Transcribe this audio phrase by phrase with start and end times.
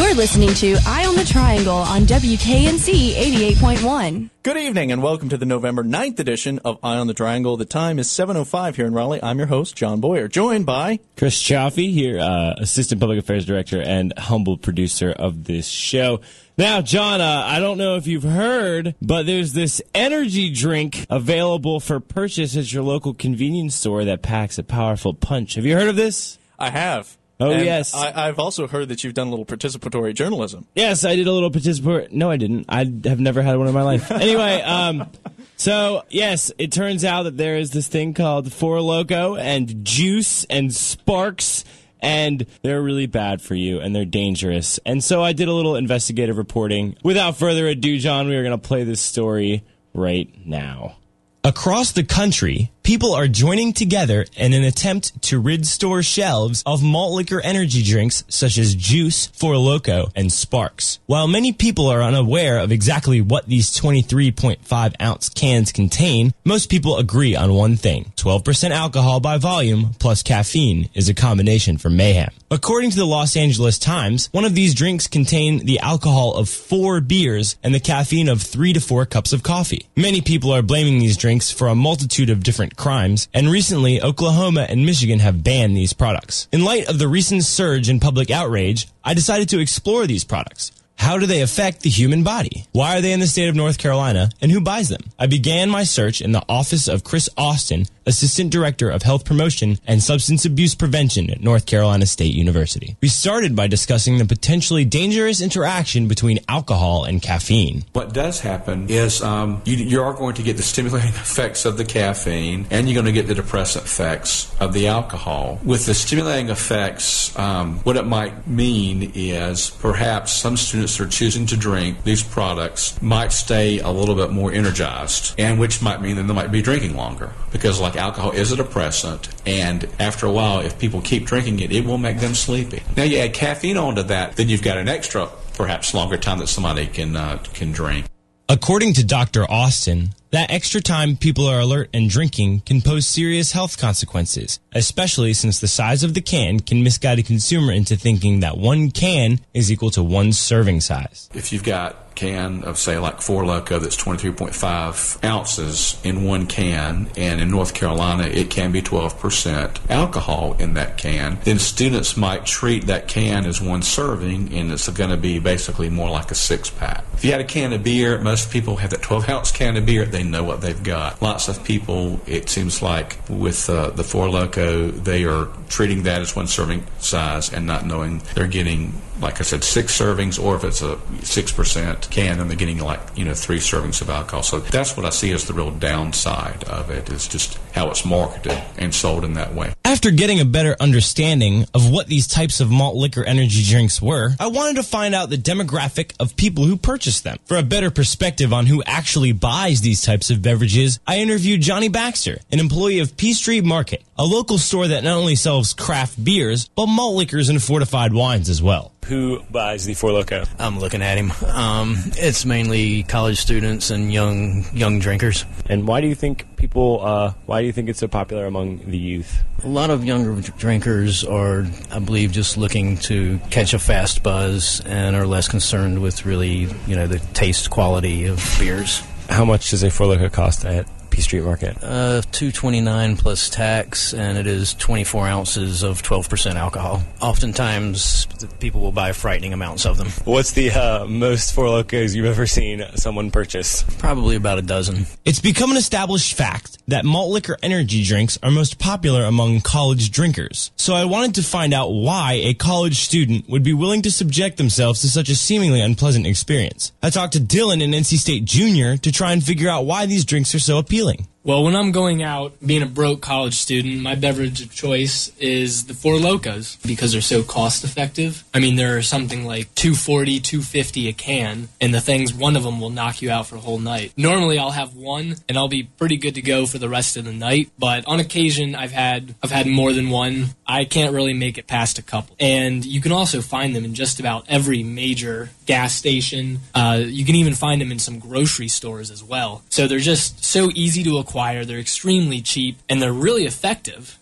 [0.00, 3.12] You're listening to Eye on the Triangle on WKNC
[3.52, 4.30] 88.1.
[4.42, 7.58] Good evening and welcome to the November 9th edition of Eye on the Triangle.
[7.58, 9.22] The time is 7.05 here in Raleigh.
[9.22, 11.00] I'm your host, John Boyer, joined by...
[11.18, 16.22] Chris Chaffee here, uh, Assistant Public Affairs Director and humble producer of this show.
[16.56, 21.78] Now, John, uh, I don't know if you've heard, but there's this energy drink available
[21.78, 25.56] for purchase at your local convenience store that packs a powerful punch.
[25.56, 26.38] Have you heard of this?
[26.58, 27.18] I have.
[27.40, 27.94] Oh, And yes.
[27.94, 30.66] I, I've also heard that you've done a little participatory journalism.
[30.74, 32.12] Yes, I did a little participatory.
[32.12, 32.66] No, I didn't.
[32.68, 34.10] I have never had one in my life.
[34.10, 35.10] anyway, um,
[35.56, 40.44] so yes, it turns out that there is this thing called Four Loco and Juice
[40.44, 41.64] and Sparks,
[42.00, 44.78] and they're really bad for you and they're dangerous.
[44.84, 46.96] And so I did a little investigative reporting.
[47.02, 50.96] Without further ado, John, we are going to play this story right now.
[51.42, 56.82] Across the country, people are joining together in an attempt to rid store shelves of
[56.82, 60.98] malt liquor energy drinks such as Juice, Four Loco, and Sparks.
[61.06, 66.98] While many people are unaware of exactly what these 23.5 ounce cans contain, most people
[66.98, 68.12] agree on one thing.
[68.16, 72.30] 12% alcohol by volume plus caffeine is a combination for mayhem.
[72.52, 77.00] According to the Los Angeles Times, one of these drinks contain the alcohol of four
[77.00, 79.86] beers and the caffeine of three to four cups of coffee.
[79.94, 84.66] Many people are blaming these drinks for a multitude of different crimes, and recently Oklahoma
[84.68, 86.48] and Michigan have banned these products.
[86.52, 90.72] In light of the recent surge in public outrage, I decided to explore these products.
[91.00, 92.66] How do they affect the human body?
[92.72, 94.28] Why are they in the state of North Carolina?
[94.42, 95.00] And who buys them?
[95.18, 99.78] I began my search in the office of Chris Austin, Assistant Director of Health Promotion
[99.86, 102.96] and Substance Abuse Prevention at North Carolina State University.
[103.00, 107.84] We started by discussing the potentially dangerous interaction between alcohol and caffeine.
[107.94, 111.78] What does happen is um, you, you are going to get the stimulating effects of
[111.78, 115.60] the caffeine, and you're going to get the depressant effects of the alcohol.
[115.64, 121.46] With the stimulating effects, um, what it might mean is perhaps some students are choosing
[121.46, 126.16] to drink these products might stay a little bit more energized, and which might mean
[126.16, 130.32] that they might be drinking longer because, like alcohol, is a depressant, and after a
[130.32, 132.82] while, if people keep drinking it, it will make them sleepy.
[132.96, 136.48] Now you add caffeine onto that, then you've got an extra, perhaps longer time that
[136.48, 138.09] somebody can uh, can drink.
[138.50, 139.48] According to Dr.
[139.48, 145.34] Austin, that extra time people are alert and drinking can pose serious health consequences, especially
[145.34, 149.38] since the size of the can can misguide a consumer into thinking that one can
[149.54, 151.30] is equal to one serving size.
[151.32, 157.10] If you've got can of say like Four Loco that's 23.5 ounces in one can,
[157.16, 162.44] and in North Carolina it can be 12% alcohol in that can, then students might
[162.44, 166.34] treat that can as one serving, and it's going to be basically more like a
[166.34, 167.04] six pack.
[167.14, 169.86] If you had a can of beer, most people have that 12 ounce can of
[169.86, 170.04] beer.
[170.04, 171.22] They know what they've got.
[171.22, 176.20] Lots of people, it seems like with uh, the Four Loco, they are treating that
[176.20, 180.56] as one serving size and not knowing they're getting, like I said, six servings, or
[180.56, 184.10] if it's a six percent can, then they're getting like you know three servings of
[184.10, 184.42] alcohol.
[184.42, 188.04] So that's what I see as the real downside of it is just how it's
[188.04, 189.72] marketed and sold in that way.
[189.84, 194.34] After getting a better understanding of what these types of malt liquor energy drinks were,
[194.38, 197.38] I wanted to find out the demographic of people who purchase them.
[197.44, 201.88] For a better perspective on who actually buys these types of beverages, I interviewed Johnny
[201.88, 206.22] Baxter, an employee of P Street Market, a local store that not only sells craft
[206.22, 208.92] beers, but malt liquors and fortified wines as well.
[209.10, 210.44] Who buys the Four Loco?
[210.60, 211.32] I'm looking at him.
[211.48, 215.44] Um, it's mainly college students and young young drinkers.
[215.66, 217.04] And why do you think people?
[217.04, 219.42] Uh, why do you think it's so popular among the youth?
[219.64, 224.80] A lot of younger drinkers are, I believe, just looking to catch a fast buzz
[224.86, 229.02] and are less concerned with really, you know, the taste quality of beers.
[229.28, 231.76] How much does a Four Loco cost at P Street Market?
[231.82, 236.56] Uh, two twenty nine plus tax, and it is twenty four ounces of twelve percent
[236.56, 237.02] alcohol.
[237.20, 238.26] Oftentimes,
[238.60, 240.08] people will buy frightening amounts of them.
[240.24, 243.82] What's the uh, most Four Locos you've ever seen someone purchase?
[243.98, 245.06] Probably about a dozen.
[245.24, 250.10] It's become an established fact that malt liquor energy drinks are most popular among college
[250.10, 250.70] drinkers.
[250.76, 254.56] So I wanted to find out why a college student would be willing to subject
[254.56, 256.92] themselves to such a seemingly unpleasant experience.
[257.02, 260.24] I talked to Dylan in NC State Junior to try and figure out why these
[260.24, 260.99] drinks are so appealing.
[261.42, 265.86] Well, when I'm going out, being a broke college student, my beverage of choice is
[265.86, 268.44] the Four Locos because they're so cost effective.
[268.52, 272.78] I mean, they're something like 240, 250 a can, and the things, one of them
[272.78, 274.12] will knock you out for a whole night.
[274.18, 277.24] Normally, I'll have one and I'll be pretty good to go for the rest of
[277.24, 280.48] the night, but on occasion, I've had, I've had more than one.
[280.66, 282.36] I can't really make it past a couple.
[282.38, 286.58] And you can also find them in just about every major gas station.
[286.74, 289.62] Uh, you can even find them in some grocery stores as well.
[289.68, 291.64] So they're just so easy to acquire.
[291.64, 294.18] They're extremely cheap and they're really effective.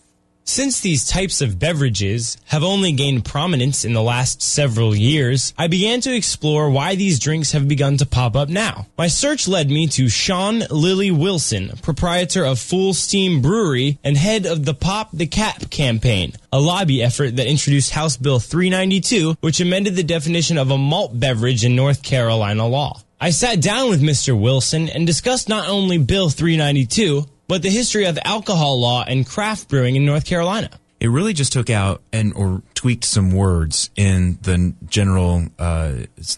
[0.49, 5.67] Since these types of beverages have only gained prominence in the last several years, I
[5.67, 8.87] began to explore why these drinks have begun to pop up now.
[8.97, 14.65] My search led me to Sean Lilly Wilson, proprietor of Fullsteam Brewery and head of
[14.65, 19.97] the Pop the Cap campaign, a lobby effort that introduced House Bill 392, which amended
[19.97, 23.03] the definition of a malt beverage in North Carolina law.
[23.21, 24.41] I sat down with Mr.
[24.41, 29.69] Wilson and discussed not only Bill 392, but the history of alcohol law and craft
[29.69, 30.71] brewing in North Carolina.
[31.01, 35.95] It really just took out and or tweaked some words in the general uh,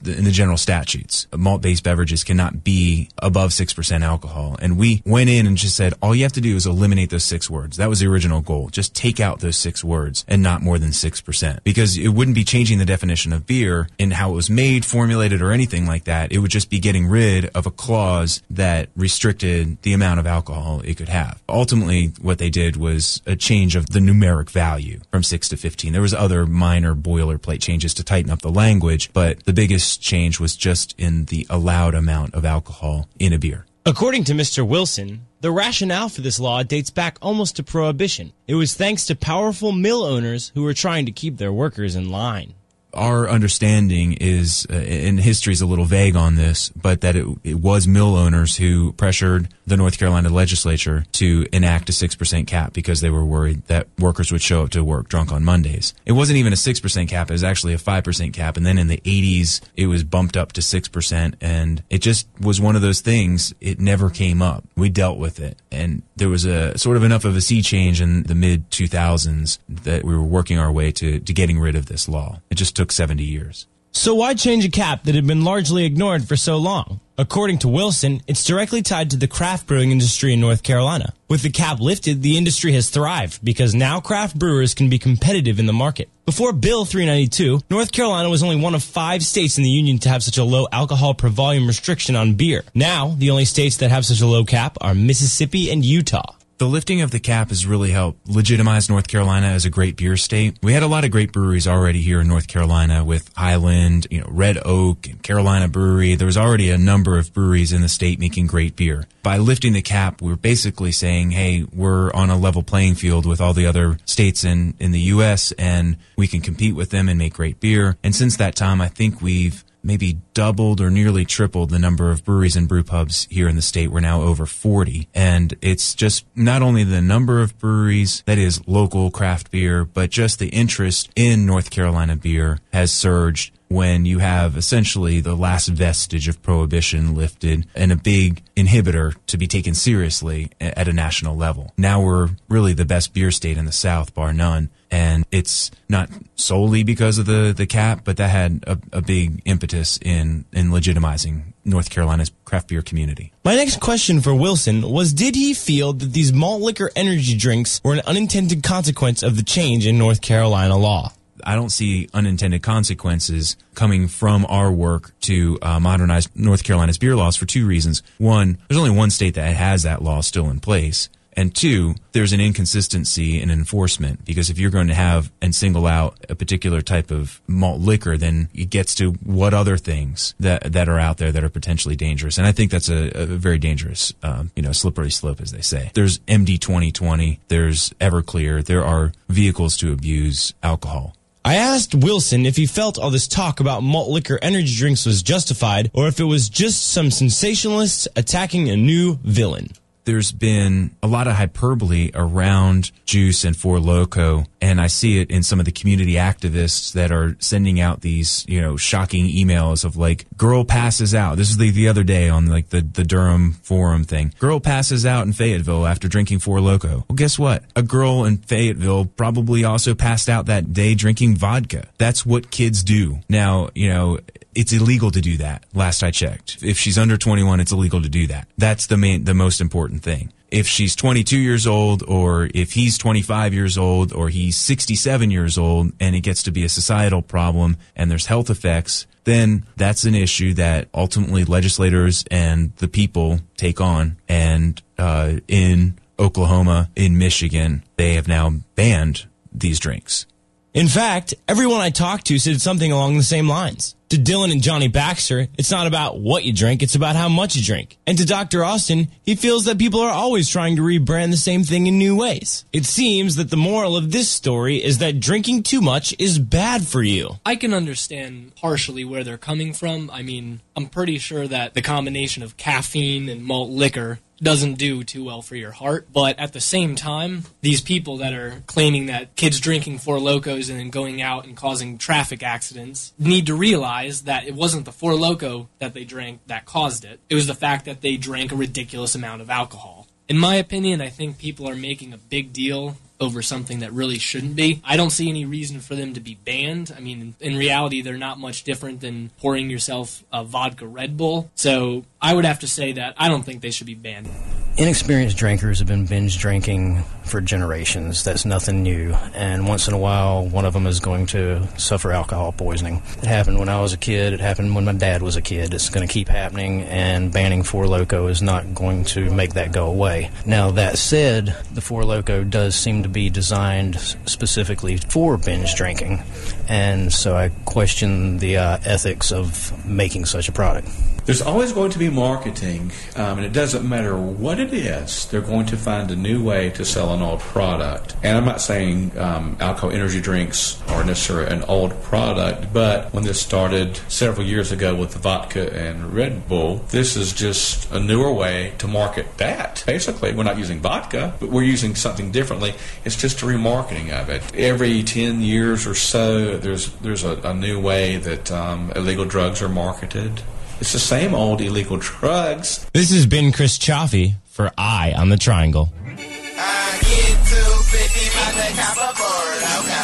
[0.06, 1.26] in the general statutes.
[1.36, 5.92] Malt-based beverages cannot be above six percent alcohol, and we went in and just said
[6.00, 7.76] all you have to do is eliminate those six words.
[7.76, 8.70] That was the original goal.
[8.70, 12.34] Just take out those six words and not more than six percent, because it wouldn't
[12.34, 16.04] be changing the definition of beer and how it was made, formulated, or anything like
[16.04, 16.32] that.
[16.32, 20.80] It would just be getting rid of a clause that restricted the amount of alcohol
[20.86, 21.42] it could have.
[21.50, 25.92] Ultimately, what they did was a change of the numeric value from six to fifteen.
[25.92, 30.00] There was other other minor boilerplate changes to tighten up the language, but the biggest
[30.00, 33.66] change was just in the allowed amount of alcohol in a beer.
[33.84, 34.66] According to Mr.
[34.66, 38.32] Wilson, the rationale for this law dates back almost to prohibition.
[38.46, 42.10] It was thanks to powerful mill owners who were trying to keep their workers in
[42.10, 42.54] line
[42.94, 47.26] our understanding is, uh, and history is a little vague on this, but that it,
[47.44, 52.72] it, was mill owners who pressured the North Carolina legislature to enact a 6% cap
[52.72, 55.94] because they were worried that workers would show up to work drunk on Mondays.
[56.06, 58.56] It wasn't even a 6% cap, it was actually a 5% cap.
[58.56, 61.34] And then in the 80s, it was bumped up to 6%.
[61.40, 64.64] And it just was one of those things, it never came up.
[64.76, 65.58] We dealt with it.
[65.70, 69.58] And there was a sort of enough of a sea change in the mid 2000s
[69.68, 72.40] that we were working our way to, to getting rid of this law.
[72.50, 73.66] It just took 70 years.
[73.92, 77.00] So why change a cap that had been largely ignored for so long?
[77.18, 81.12] According to Wilson, it's directly tied to the craft brewing industry in North Carolina.
[81.28, 85.58] With the cap lifted, the industry has thrived because now craft brewers can be competitive
[85.58, 86.08] in the market.
[86.24, 90.08] Before Bill 392, North Carolina was only one of five states in the union to
[90.08, 92.64] have such a low alcohol per volume restriction on beer.
[92.74, 96.68] Now, the only states that have such a low cap are Mississippi and Utah the
[96.68, 100.58] lifting of the cap has really helped legitimize North Carolina as a great beer state.
[100.62, 104.20] We had a lot of great breweries already here in North Carolina with Highland, you
[104.20, 106.16] know, Red Oak and Carolina Brewery.
[106.16, 109.06] There was already a number of breweries in the state making great beer.
[109.22, 113.40] By lifting the cap, we're basically saying, hey, we're on a level playing field with
[113.40, 115.52] all the other states in, in the U.S.
[115.52, 117.96] and we can compete with them and make great beer.
[118.04, 122.24] And since that time, I think we've maybe doubled or nearly tripled the number of
[122.24, 123.90] breweries and brew pubs here in the state.
[123.90, 125.08] We're now over 40.
[125.14, 130.10] And it's just not only the number of breweries that is local craft beer, but
[130.10, 135.68] just the interest in North Carolina beer has surged when you have essentially the last
[135.68, 141.36] vestige of prohibition lifted and a big inhibitor to be taken seriously at a national
[141.36, 141.72] level.
[141.78, 144.70] Now we're really the best beer state in the South, bar none.
[144.90, 149.40] And it's not solely because of the, the cap, but that had a, a big
[149.44, 153.32] impetus in, in legitimizing North Carolina's craft beer community.
[153.44, 157.80] My next question for Wilson was Did he feel that these malt liquor energy drinks
[157.84, 161.12] were an unintended consequence of the change in North Carolina law?
[161.44, 167.16] I don't see unintended consequences coming from our work to uh, modernize North Carolina's beer
[167.16, 168.02] laws for two reasons.
[168.18, 171.08] One, there's only one state that has that law still in place.
[171.34, 175.86] And two, there's an inconsistency in enforcement because if you're going to have and single
[175.86, 180.72] out a particular type of malt liquor, then it gets to what other things that
[180.72, 182.36] that are out there that are potentially dangerous.
[182.36, 185.62] And I think that's a, a very dangerous, um, you know, slippery slope, as they
[185.62, 185.90] say.
[185.94, 191.14] There's MD 2020, there's Everclear, there are vehicles to abuse alcohol.
[191.42, 195.22] I asked Wilson if he felt all this talk about malt liquor energy drinks was
[195.22, 199.70] justified or if it was just some sensationalists attacking a new villain
[200.10, 205.30] there's been a lot of hyperbole around juice and Four Loco, and I see it
[205.30, 209.84] in some of the community activists that are sending out these, you know, shocking emails
[209.84, 211.36] of like, girl passes out.
[211.36, 214.34] This is the, the other day on like the, the Durham forum thing.
[214.40, 217.04] Girl passes out in Fayetteville after drinking Four Loco.
[217.08, 217.62] Well, guess what?
[217.76, 221.86] A girl in Fayetteville probably also passed out that day drinking vodka.
[221.98, 223.20] That's what kids do.
[223.28, 224.18] Now, you know,
[224.54, 225.64] it's illegal to do that.
[225.74, 226.62] Last I checked.
[226.62, 228.48] If she's under 21, it's illegal to do that.
[228.58, 230.32] That's the main, the most important thing.
[230.50, 235.56] If she's 22 years old or if he's 25 years old or he's 67 years
[235.56, 240.04] old and it gets to be a societal problem and there's health effects, then that's
[240.04, 244.16] an issue that ultimately legislators and the people take on.
[244.28, 250.26] And, uh, in Oklahoma, in Michigan, they have now banned these drinks.
[250.74, 253.94] In fact, everyone I talked to said something along the same lines.
[254.10, 257.54] To Dylan and Johnny Baxter, it's not about what you drink, it's about how much
[257.54, 257.96] you drink.
[258.08, 258.64] And to Dr.
[258.64, 262.16] Austin, he feels that people are always trying to rebrand the same thing in new
[262.16, 262.64] ways.
[262.72, 266.88] It seems that the moral of this story is that drinking too much is bad
[266.88, 267.36] for you.
[267.46, 270.10] I can understand partially where they're coming from.
[270.12, 275.04] I mean, I'm pretty sure that the combination of caffeine and malt liquor doesn't do
[275.04, 276.08] too well for your heart.
[276.12, 280.68] But at the same time, these people that are claiming that kids drinking Four Locos
[280.68, 284.92] and then going out and causing traffic accidents need to realize that it wasn't the
[284.92, 287.20] Four Loco that they drank that caused it.
[287.28, 290.06] It was the fact that they drank a ridiculous amount of alcohol.
[290.28, 294.18] In my opinion, I think people are making a big deal over something that really
[294.18, 294.80] shouldn't be.
[294.84, 296.92] I don't see any reason for them to be banned.
[296.96, 301.50] I mean, in reality, they're not much different than pouring yourself a vodka Red Bull.
[301.54, 304.28] So I would have to say that I don't think they should be banned.
[304.76, 308.22] Inexperienced drinkers have been binge drinking for generations.
[308.24, 309.14] That's nothing new.
[309.34, 313.02] And once in a while, one of them is going to suffer alcohol poisoning.
[313.18, 314.32] It happened when I was a kid.
[314.32, 315.74] It happened when my dad was a kid.
[315.74, 319.72] It's going to keep happening, and banning Four Loco is not going to make that
[319.72, 320.30] go away.
[320.46, 326.22] Now, that said, the Four Loco does seem to be designed specifically for binge drinking.
[326.68, 330.88] And so I question the uh, ethics of making such a product.
[331.30, 335.26] There's always going to be marketing, um, and it doesn't matter what it is.
[335.26, 338.16] They're going to find a new way to sell an old product.
[338.24, 343.22] And I'm not saying um, alcohol energy drinks are necessarily an old product, but when
[343.22, 348.32] this started several years ago with vodka and Red Bull, this is just a newer
[348.32, 349.84] way to market that.
[349.86, 352.74] Basically, we're not using vodka, but we're using something differently.
[353.04, 354.42] It's just a remarketing of it.
[354.52, 359.62] Every 10 years or so, there's there's a, a new way that um, illegal drugs
[359.62, 360.42] are marketed.
[360.80, 362.88] It's the same old illegal drugs.
[362.94, 365.92] This has been Chris Chaffee for Eye on the Triangle.
[365.92, 370.00] I get 250 by the copper for loco.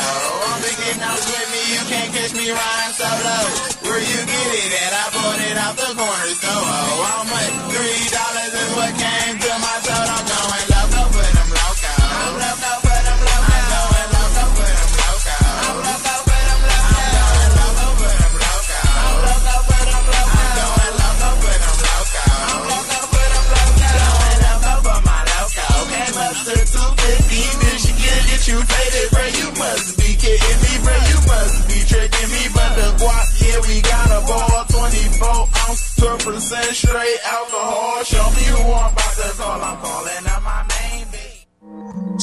[0.52, 3.38] I'm thinking out with me, you can't catch me riding solo.
[3.88, 4.92] Where you get it at?
[4.92, 6.52] I bought it out the corner store.
[6.52, 7.65] Oh, how much?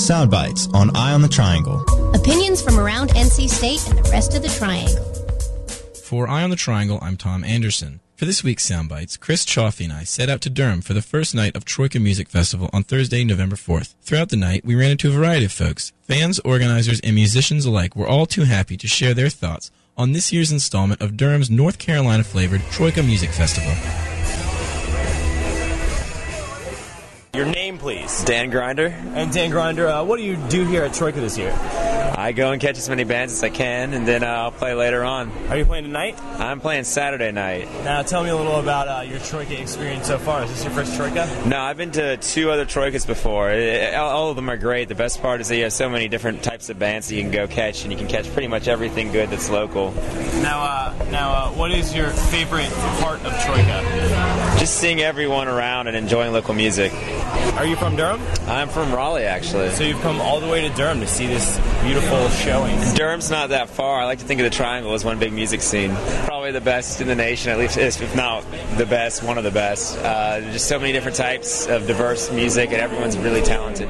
[0.03, 1.81] Sound bites on Eye on the Triangle.
[2.13, 5.01] Opinions from around NC State and the rest of the Triangle.
[5.95, 8.01] For Eye on the Triangle, I'm Tom Anderson.
[8.17, 11.33] For this week's Soundbites, Chris Chaffee and I set out to Durham for the first
[11.33, 13.93] night of Troika Music Festival on Thursday, November 4th.
[14.01, 15.93] Throughout the night, we ran into a variety of folks.
[16.01, 20.33] Fans, organizers, and musicians alike were all too happy to share their thoughts on this
[20.33, 23.71] year's installment of Durham's North Carolina flavored Troika Music Festival.
[27.35, 28.23] Your name, please.
[28.25, 28.89] Dan Grinder.
[29.15, 31.51] And Dan Grinder, uh, what do you do here at Troika this year?
[32.15, 34.75] I go and catch as many bands as I can, and then uh, I'll play
[34.75, 35.31] later on.
[35.49, 36.15] Are you playing tonight?
[36.23, 37.67] I'm playing Saturday night.
[37.83, 40.43] Now, tell me a little about uh, your Troika experience so far.
[40.43, 41.27] Is this your first Troika?
[41.47, 43.49] No, I've been to two other Troikas before.
[43.51, 44.87] It- all of them are great.
[44.87, 47.23] The best part is that you have so many different types of bands that you
[47.23, 49.91] can go catch, and you can catch pretty much everything good that's local.
[50.43, 52.69] Now, uh, now, uh, what is your favorite
[53.01, 54.55] part of Troika?
[54.59, 56.93] Just seeing everyone around and enjoying local music.
[57.57, 58.21] Are you from Durham?
[58.47, 59.69] I'm from Raleigh, actually.
[59.71, 62.77] So you've come all the way to Durham to see this beautiful showing.
[62.95, 64.01] Durham's not that far.
[64.01, 65.95] I like to think of the Triangle as one big music scene.
[66.25, 68.43] Probably the best in the nation, at least if not
[68.77, 69.97] the best, one of the best.
[69.99, 73.89] Uh, just so many different types of diverse music, and everyone's really talented.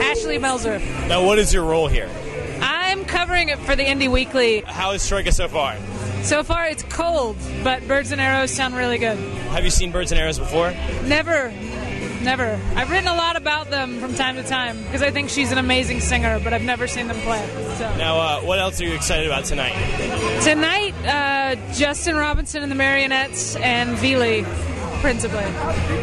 [0.00, 1.08] Ashley Melzer.
[1.08, 2.08] Now, what is your role here?
[2.60, 4.60] I'm covering it for the Indie Weekly.
[4.60, 5.76] How is Troika so far?
[6.24, 9.18] So far, it's cold, but birds and arrows sound really good.
[9.18, 10.70] Have you seen Birds and Arrows before?
[11.04, 11.50] Never,
[12.22, 12.58] never.
[12.74, 15.58] I've written a lot about them from time to time because I think she's an
[15.58, 17.46] amazing singer, but I've never seen them play.
[17.76, 19.74] So Now, uh, what else are you excited about tonight?
[20.42, 24.44] tonight, uh, Justin Robinson and the Marionettes and Veelee,
[25.02, 25.44] principally.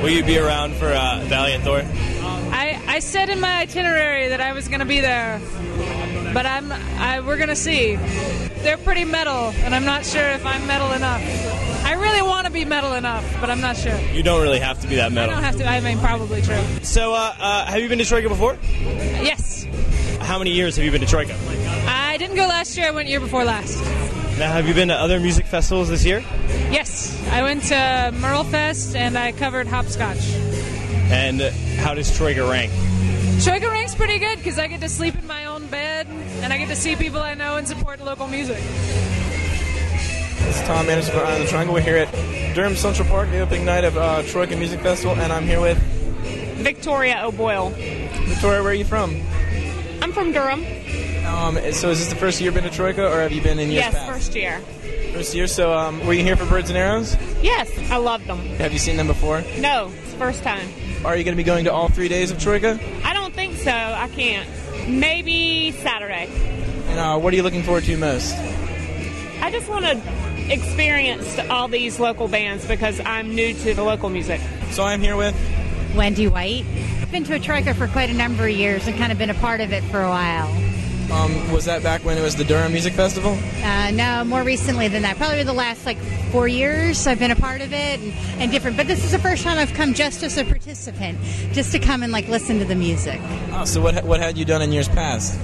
[0.03, 1.79] Will you be around for uh, Valiant Thor?
[2.53, 5.41] I, I said in my itinerary that I was going to be there,
[6.31, 7.97] but I'm I, we're going to see.
[8.63, 11.21] They're pretty metal, and I'm not sure if I'm metal enough.
[11.83, 13.97] I really want to be metal enough, but I'm not sure.
[14.13, 15.31] You don't really have to be that metal.
[15.31, 15.65] I don't have to.
[15.65, 16.61] I mean, probably true.
[16.83, 18.57] So, uh, uh, have you been to Troika before?
[18.81, 19.65] Yes,
[20.19, 21.35] How many years have you been to Troika?
[21.87, 22.87] I didn't go last year.
[22.87, 23.79] I went year before last.
[24.37, 26.19] Now, have you been to other music festivals this year?
[26.71, 30.23] Yes, I went to MerleFest and I covered hopscotch.
[31.11, 31.41] And
[31.79, 32.71] how does Troika rank?
[33.43, 36.05] Troika Rank's pretty good because I get to sleep in my own bed
[36.41, 38.57] and I get to see people I know and support local music.
[40.37, 41.73] This is Tom Anderson for Eye on the Triangle.
[41.73, 45.33] We're here at Durham Central Park, the opening night of uh, Troika Music Festival, and
[45.33, 45.79] I'm here with
[46.57, 47.69] Victoria O'Boyle.
[47.71, 48.61] Victoria.
[48.61, 49.19] Where are you from?
[50.03, 50.63] I'm from Durham.
[51.25, 53.57] Um, so is this the first year you've been to Troika, or have you been
[53.57, 54.11] in years yes, past?
[54.11, 54.59] first year.
[55.13, 55.47] First year.
[55.47, 57.15] So um, were you here for Birds and Arrows?
[57.41, 58.37] Yes, I love them.
[58.57, 59.41] Have you seen them before?
[59.57, 60.67] No, it's the first time.
[61.03, 62.79] Are you going to be going to all three days of Troika?
[63.03, 63.20] I don't think
[63.63, 63.71] so.
[63.71, 64.49] I can't.
[64.87, 66.27] Maybe Saturday.
[66.87, 68.35] And uh, what are you looking forward to most?
[69.41, 74.09] I just want to experience all these local bands because I'm new to the local
[74.09, 74.41] music.
[74.71, 75.35] So I'm here with
[75.95, 76.65] Wendy White.
[77.01, 79.29] I've been to a Troika for quite a number of years and kind of been
[79.29, 80.47] a part of it for a while.
[81.11, 83.37] Um, was that back when it was the Durham Music Festival?
[83.63, 85.17] Uh, no, more recently than that.
[85.17, 85.97] Probably the last like
[86.31, 88.77] four years I've been a part of it and, and different.
[88.77, 91.19] But this is the first time I've come just as a participant,
[91.51, 93.19] just to come and like listen to the music.
[93.51, 95.37] Oh, so what what had you done in years past?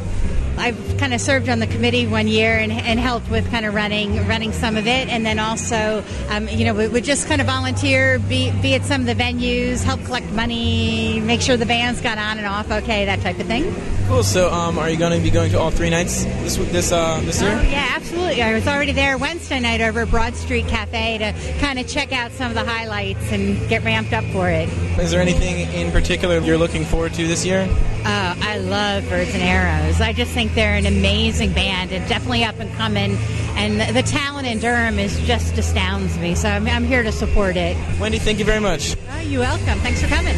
[0.57, 3.73] I've kind of served on the committee one year and, and helped with kind of
[3.73, 7.41] running running some of it, and then also, um, you know, we would just kind
[7.41, 11.65] of volunteer, be, be at some of the venues, help collect money, make sure the
[11.65, 13.73] bands got on and off okay, that type of thing.
[14.07, 14.23] Cool.
[14.23, 17.19] So, um, are you going to be going to all three nights this this uh,
[17.25, 17.51] this year?
[17.51, 18.41] Oh yeah, absolutely.
[18.41, 22.13] I was already there Wednesday night over at Broad Street Cafe to kind of check
[22.13, 24.69] out some of the highlights and get ramped up for it.
[24.97, 27.67] Is there anything in particular you're looking forward to this year?
[28.05, 29.99] Uh, I love Birds and Arrows.
[29.99, 33.17] I just think they're an amazing band and definitely up and coming.
[33.55, 36.35] And the, the talent in Durham is just astounds me.
[36.35, 37.77] So I'm, I'm here to support it.
[37.99, 38.95] Wendy, thank you very much.
[39.09, 39.79] Oh, you're welcome.
[39.79, 40.35] Thanks for coming.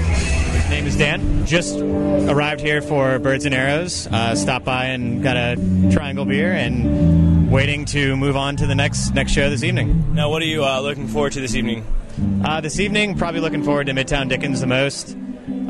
[0.69, 1.45] name is Dan.
[1.45, 4.07] Just arrived here for Birds and Arrows.
[4.07, 5.55] Uh, stopped by and got a
[5.91, 10.13] triangle beer and waiting to move on to the next next show this evening.
[10.13, 11.85] Now, what are you uh, looking forward to this evening?
[12.43, 15.15] Uh, this evening, probably looking forward to Midtown Dickens the most.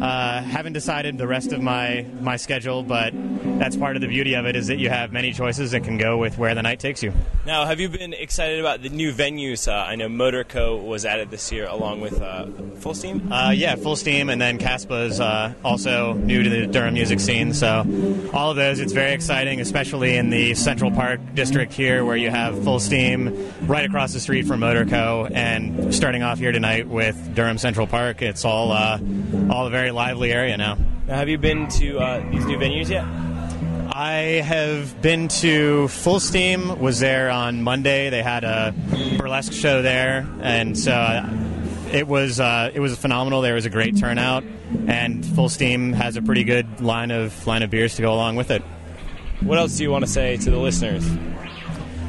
[0.02, 3.14] Uh, haven't decided the rest of my my schedule, but
[3.60, 5.98] that's part of the beauty of it is that you have many choices and can
[5.98, 7.12] go with where the night takes you.
[7.46, 9.68] Now, have you been excited about the new venues?
[9.68, 12.46] Uh, I know Motorco was added this year along with uh,
[12.80, 13.30] Fullsteam.
[13.30, 17.54] Uh, yeah, Fullsteam, and then Casbah is uh, also new to the Durham music scene.
[17.54, 17.86] So,
[18.34, 22.30] all of those, it's very exciting, especially in the Central Park district here, where you
[22.30, 27.58] have Fullsteam right across the street from Motorco, and starting off here tonight with Durham
[27.58, 28.22] Central Park.
[28.22, 29.00] It's all uh,
[29.50, 30.78] all a very lively area now.
[31.08, 33.06] Now, have you been to uh, these new venues yet?
[33.92, 36.78] I have been to Fullsteam.
[36.78, 38.10] Was there on Monday?
[38.10, 38.74] They had a
[39.18, 41.28] burlesque show there, and so uh,
[41.92, 43.42] it was uh, it was phenomenal.
[43.42, 44.44] There was a great turnout,
[44.88, 48.52] and Fullsteam has a pretty good line of line of beers to go along with
[48.52, 48.62] it.
[49.42, 51.08] What else do you want to say to the listeners?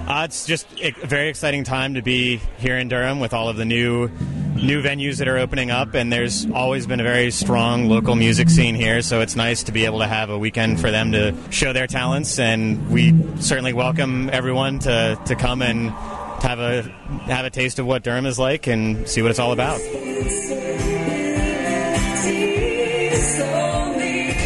[0.06, 3.56] Uh, it's just a very exciting time to be here in Durham with all of
[3.56, 4.10] the new
[4.54, 8.48] new venues that are opening up, and there's always been a very strong local music
[8.48, 9.02] scene here.
[9.02, 11.86] So it's nice to be able to have a weekend for them to show their
[11.86, 15.90] talents, and we certainly welcome everyone to, to come and
[16.42, 16.82] have a
[17.26, 19.80] have a taste of what Durham is like and see what it's all about.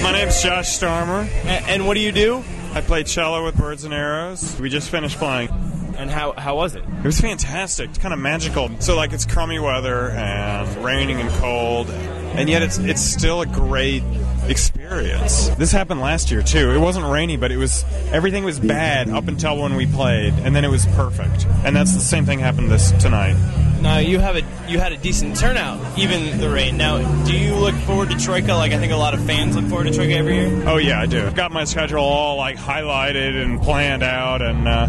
[0.02, 1.26] My name's Josh Starmer.
[1.44, 2.44] And, what do you do?
[2.74, 4.58] I play cello with Birds and Arrows.
[4.60, 5.48] We just finished playing.
[5.96, 6.82] And how, how was it?
[6.82, 7.90] It was fantastic.
[7.90, 8.70] It's kind of magical.
[8.80, 13.46] So like it's crummy weather and raining and cold, and yet it's it's still a
[13.46, 14.02] great
[14.48, 15.48] experience.
[15.50, 16.72] This happened last year too.
[16.72, 20.54] It wasn't rainy, but it was everything was bad up until when we played, and
[20.54, 21.46] then it was perfect.
[21.64, 23.36] And that's the same thing happened this tonight.
[23.84, 26.78] Now you have a you had a decent turnout, even the rain.
[26.78, 28.54] Now, do you look forward to Troika?
[28.54, 30.64] Like I think a lot of fans look forward to Troika every year.
[30.66, 31.20] Oh yeah, I do.
[31.24, 34.88] I've got my schedule all like highlighted and planned out, and uh,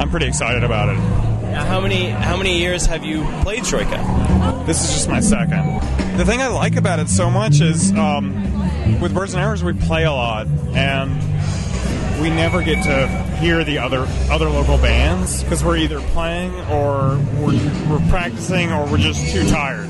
[0.00, 0.98] I'm pretty excited about it.
[1.52, 4.64] Now, how many how many years have you played Troika?
[4.66, 5.80] This is just my second.
[6.18, 9.72] The thing I like about it so much is um, with Birds and Arrows we
[9.72, 11.12] play a lot, and
[12.20, 17.18] we never get to hear the other other local bands because we're either playing or
[17.40, 17.58] we're,
[17.90, 19.88] we're practicing or we're just too tired.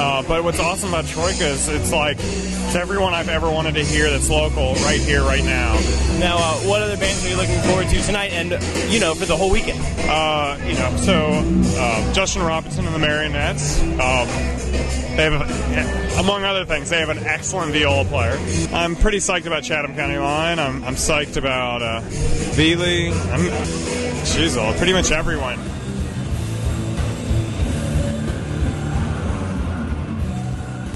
[0.00, 3.84] Uh, but what's awesome about Troika is it's like it's everyone I've ever wanted to
[3.84, 5.74] hear that's local right here, right now.
[6.18, 8.50] Now, uh, what other bands are you looking forward to tonight and,
[8.90, 9.78] you know, for the whole weekend?
[10.08, 11.42] Uh, you know, so
[11.78, 13.80] uh, Justin Robinson and the Marionettes.
[13.82, 14.26] Um,
[14.72, 18.38] they have, among other things, they have an excellent viola player.
[18.72, 20.58] I'm pretty psyched about Chatham County Line.
[20.58, 22.00] I'm, I'm psyched about uh,
[22.54, 23.10] Veelee.
[23.30, 23.40] I'm,
[24.24, 25.58] jeez, all pretty much everyone.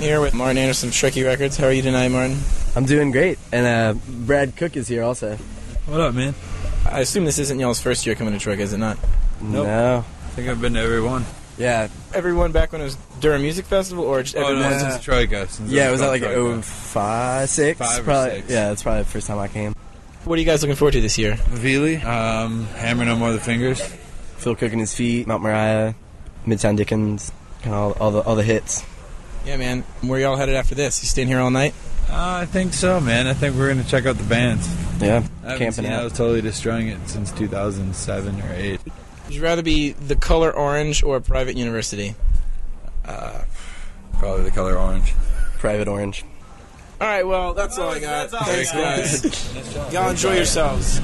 [0.00, 1.56] Here with Martin Anderson of Trekky Records.
[1.56, 2.38] How are you tonight, Martin?
[2.74, 5.36] I'm doing great, and uh, Brad Cook is here also.
[5.86, 6.34] What up, man?
[6.84, 8.98] I assume this isn't y'all's first year coming to Troika, is it not?
[9.40, 9.98] No.
[9.98, 11.24] I think I've been to every one.
[11.58, 11.88] Yeah.
[12.16, 15.46] Everyone back when it was Durham Music Festival, or just Oh, no, everyone since Troika,
[15.48, 16.40] since yeah, it was at like Troika.
[16.40, 18.37] oh five, six, Five or probably.
[18.37, 18.50] six.
[18.50, 19.74] Yeah, that's probably the first time I came.
[20.24, 21.35] What are you guys looking forward to this year?
[21.35, 23.81] Veelee, um, Hammer No More the Fingers.
[24.38, 25.94] Phil Cook and his Feat, Mount Moriah,
[26.46, 28.83] Midtown Dickens, kind of all, all the all the hits.
[29.44, 29.83] Yeah, man.
[30.00, 31.02] Where y'all headed after this?
[31.02, 31.74] You staying here all night?
[32.09, 33.26] Uh, I think so, man.
[33.26, 34.66] I think we're going to check out the bands.
[35.00, 36.00] Yeah, I haven't camping seen out.
[36.00, 38.81] I was totally destroying it since 2007 or 8.
[39.26, 42.14] Would you rather be the color orange or a private university?
[43.04, 43.42] Uh,
[44.18, 45.14] probably the color orange.
[45.58, 46.24] Private orange.
[47.00, 48.30] All right, well, that's all I got.
[48.30, 49.22] Thanks, guys.
[49.22, 49.92] guys.
[49.92, 51.00] Y'all enjoy yourselves.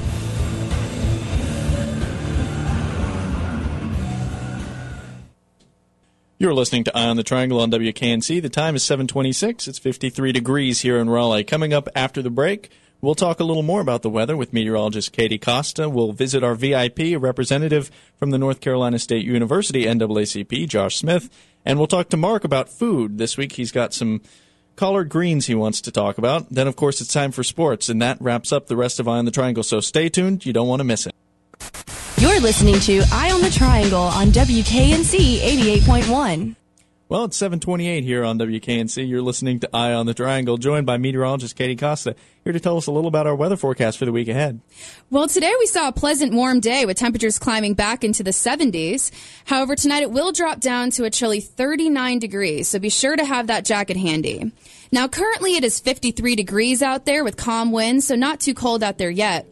[6.39, 8.41] You're listening to Eye on the Triangle on WKNC.
[8.41, 9.67] The time is 726.
[9.67, 11.43] It's 53 degrees here in Raleigh.
[11.43, 12.69] Coming up after the break,
[13.03, 15.89] we'll talk a little more about the weather with meteorologist Katie Costa.
[15.89, 21.29] We'll visit our VIP, a representative from the North Carolina State University NAACP, Josh Smith,
[21.65, 23.17] and we'll talk to Mark about food.
[23.17, 24.21] This week he's got some
[24.77, 26.49] collard greens he wants to talk about.
[26.49, 29.17] Then, of course, it's time for sports, and that wraps up the rest of Eye
[29.17, 29.63] on the Triangle.
[29.63, 30.45] So stay tuned.
[30.45, 31.13] You don't want to miss it.
[32.17, 36.55] You're listening to Eye on the Triangle on WKNC 88.1.
[37.13, 39.07] Well, it's 728 here on WKNC.
[39.07, 42.75] You're listening to Eye on the Triangle, joined by meteorologist Katie Costa, here to tell
[42.75, 44.61] us a little about our weather forecast for the week ahead.
[45.11, 49.11] Well, today we saw a pleasant warm day with temperatures climbing back into the 70s.
[49.45, 53.25] However, tonight it will drop down to a chilly 39 degrees, so be sure to
[53.25, 54.51] have that jacket handy.
[54.91, 58.81] Now, currently it is 53 degrees out there with calm winds, so not too cold
[58.81, 59.45] out there yet.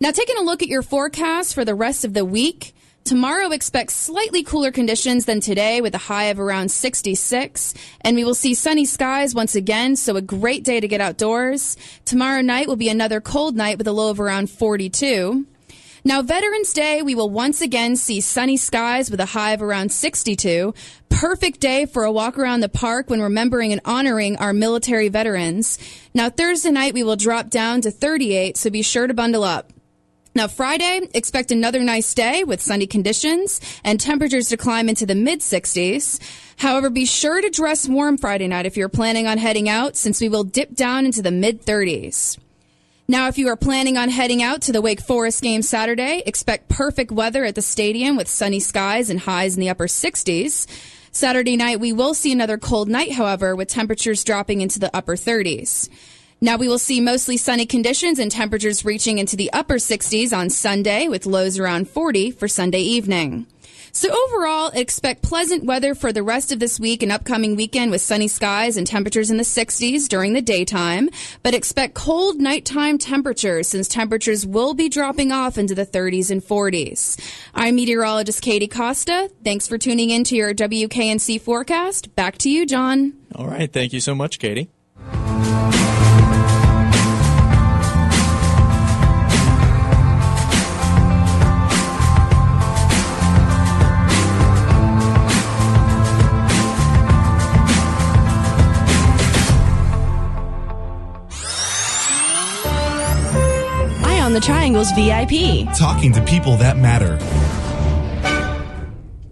[0.00, 2.74] Now, taking a look at your forecast for the rest of the week,
[3.08, 8.22] tomorrow expect slightly cooler conditions than today with a high of around 66, and we
[8.22, 11.78] will see sunny skies once again, so a great day to get outdoors.
[12.04, 15.46] Tomorrow night will be another cold night with a low of around 42.
[16.04, 19.90] Now, Veterans Day, we will once again see sunny skies with a high of around
[19.90, 20.74] 62.
[21.08, 25.78] Perfect day for a walk around the park when remembering and honoring our military veterans.
[26.12, 29.72] Now, Thursday night, we will drop down to 38, so be sure to bundle up.
[30.38, 35.16] Now, Friday, expect another nice day with sunny conditions and temperatures to climb into the
[35.16, 36.20] mid 60s.
[36.58, 40.20] However, be sure to dress warm Friday night if you're planning on heading out, since
[40.20, 42.38] we will dip down into the mid 30s.
[43.08, 46.68] Now, if you are planning on heading out to the Wake Forest game Saturday, expect
[46.68, 50.68] perfect weather at the stadium with sunny skies and highs in the upper 60s.
[51.10, 55.16] Saturday night, we will see another cold night, however, with temperatures dropping into the upper
[55.16, 55.88] 30s.
[56.40, 60.50] Now we will see mostly sunny conditions and temperatures reaching into the upper 60s on
[60.50, 63.46] Sunday with lows around 40 for Sunday evening.
[63.90, 68.00] So overall, expect pleasant weather for the rest of this week and upcoming weekend with
[68.00, 71.08] sunny skies and temperatures in the 60s during the daytime,
[71.42, 76.40] but expect cold nighttime temperatures since temperatures will be dropping off into the 30s and
[76.40, 77.18] 40s.
[77.52, 79.28] I'm meteorologist Katie Costa.
[79.42, 82.14] Thanks for tuning in to your WKNC forecast.
[82.14, 83.14] Back to you, John.
[83.34, 83.72] All right.
[83.72, 84.70] Thank you so much, Katie.
[104.38, 105.66] The Triangle's VIP.
[105.76, 107.18] Talking to people that matter.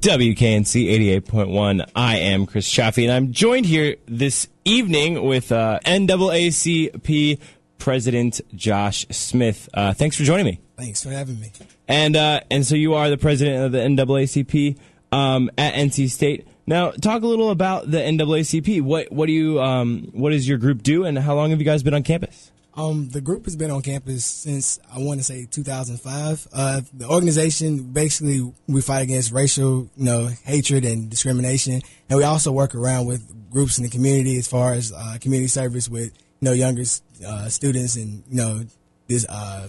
[0.01, 1.89] WKNC 88.1.
[1.95, 7.39] I am Chris Chaffee, and I'm joined here this evening with uh, NAACP
[7.79, 9.69] President Josh Smith.
[9.73, 10.61] Uh, thanks for joining me.
[10.77, 11.53] Thanks for having me.
[11.87, 14.77] And uh, and so you are the president of the NAACP
[15.13, 16.49] um, at NC State.
[16.67, 18.83] Now, talk a little about the NAACP.
[18.83, 21.65] What what do you um, what does your group do, and how long have you
[21.65, 22.51] guys been on campus?
[22.77, 26.49] Um, the group has been on campus since I want to say 2005.
[26.53, 32.25] Uh, the organization basically we fight against racial, you know, hatred and discrimination, and we
[32.25, 36.13] also work around with groups in the community as far as uh, community service with
[36.41, 36.83] you know younger
[37.27, 38.63] uh, students and you know
[39.09, 39.69] this uh,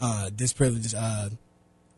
[0.00, 1.28] uh, disprivileged uh,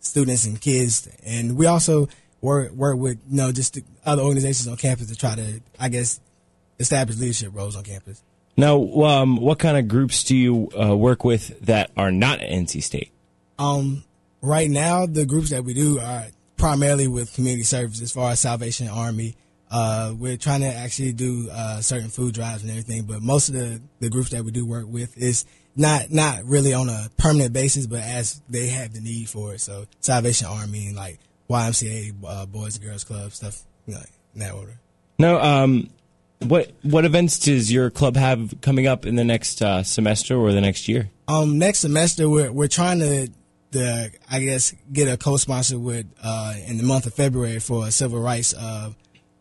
[0.00, 2.08] students and kids, and we also
[2.40, 5.90] work work with you know just the other organizations on campus to try to I
[5.90, 6.18] guess
[6.78, 8.22] establish leadership roles on campus.
[8.58, 12.50] Now, um, what kind of groups do you uh, work with that are not at
[12.50, 13.12] NC State?
[13.56, 14.02] Um,
[14.42, 16.24] right now, the groups that we do are
[16.56, 19.36] primarily with community service as far as Salvation Army.
[19.70, 23.54] Uh, we're trying to actually do uh, certain food drives and everything, but most of
[23.54, 25.44] the, the groups that we do work with is
[25.76, 29.60] not not really on a permanent basis, but as they have the need for it.
[29.60, 34.00] So Salvation Army and like YMCA, uh, Boys and Girls Club stuff, you know,
[34.34, 34.80] in that order.
[35.20, 35.90] No, um,
[36.40, 40.52] what what events does your club have coming up in the next uh, semester or
[40.52, 41.10] the next year?
[41.26, 43.28] Um, next semester we're we're trying to
[43.70, 47.90] the I guess get a co-sponsor with uh, in the month of February for a
[47.90, 48.92] civil rights uh,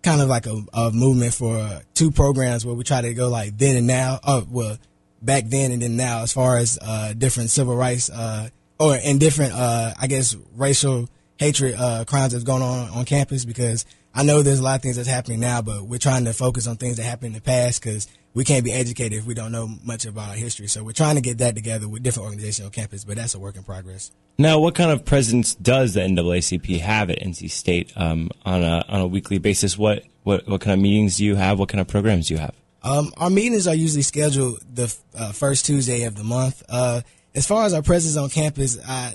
[0.04, 3.30] kind of like a, a movement for uh, two programs where we try to go
[3.30, 4.20] like then and now.
[4.24, 4.78] Oh, well,
[5.22, 9.18] back then and then now as far as uh, different civil rights uh, or in
[9.18, 14.24] different uh, I guess racial hatred uh, crimes that's going on on campus because I
[14.24, 16.78] know there's a lot of things that's happening now, but we're trying to focus on
[16.78, 19.68] things that happened in the past because we can't be educated if we don't know
[19.84, 20.68] much about our history.
[20.68, 23.40] So we're trying to get that together with different organizations on campus, but that's a
[23.40, 24.12] work in progress.
[24.38, 28.86] Now, what kind of presence does the NAACP have at NC State um, on a
[28.88, 29.78] on a weekly basis?
[29.78, 31.58] What what what kind of meetings do you have?
[31.58, 32.54] What kind of programs do you have?
[32.84, 36.64] Um, our meetings are usually scheduled the uh, first Tuesday of the month.
[36.70, 37.02] Uh,
[37.34, 39.12] as far as our presence on campus, uh,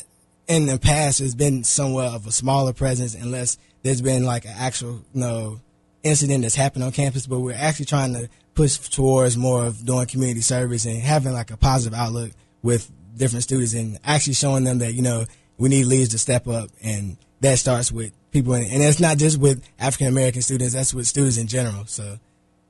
[0.48, 4.54] in the past, it's been somewhat of a smaller presence unless there's been like an
[4.56, 5.60] actual you know
[6.02, 7.26] incident that's happened on campus.
[7.26, 11.50] But we're actually trying to push towards more of doing community service and having like
[11.50, 15.24] a positive outlook with different students and actually showing them that you know
[15.58, 19.18] we need leaders to step up and that starts with people in, and it's not
[19.18, 22.18] just with African American students that's with students in general so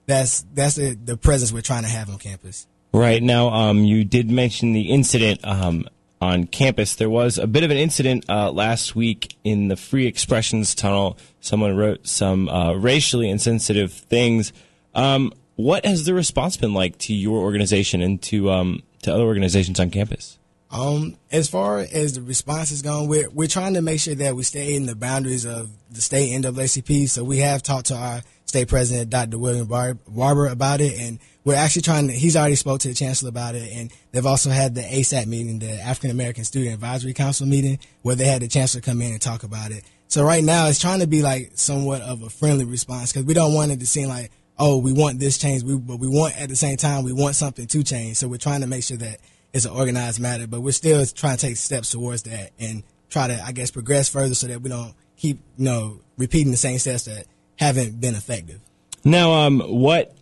[0.07, 4.05] that's that's the, the presence we're trying to have on campus Right now, um, you
[4.05, 5.87] did mention the incident um,
[6.22, 6.94] on campus.
[6.94, 11.18] There was a bit of an incident uh, last week in the Free Expressions Tunnel.
[11.40, 14.52] Someone wrote some uh, racially insensitive things.
[14.94, 19.24] Um, what has the response been like to your organization and to um, to other
[19.24, 20.38] organizations on campus?
[20.70, 24.37] Um, as far as the response is going, we're we're trying to make sure that
[24.37, 27.08] we stay in the boundaries of the state NAACP.
[27.08, 29.38] So we have talked to our state president, Dr.
[29.38, 32.12] William Bar- Barber, about it, and we're actually trying to.
[32.12, 35.59] He's already spoke to the chancellor about it, and they've also had the ASAP meeting,
[35.59, 39.20] the African American Student Advisory Council meeting, where they had the chancellor come in and
[39.20, 39.85] talk about it.
[40.09, 43.35] So right now, it's trying to be like somewhat of a friendly response because we
[43.35, 46.38] don't want it to seem like, oh, we want this change, we, but we want
[46.40, 48.18] at the same time we want something to change.
[48.18, 49.18] So we're trying to make sure that
[49.52, 53.28] it's an organized matter, but we're still trying to take steps towards that and try
[53.28, 56.78] to, I guess, progress further so that we don't keep, you know, repeating the same
[56.78, 57.26] steps that
[57.57, 58.61] haven't been effective.
[59.05, 60.14] Now, um, what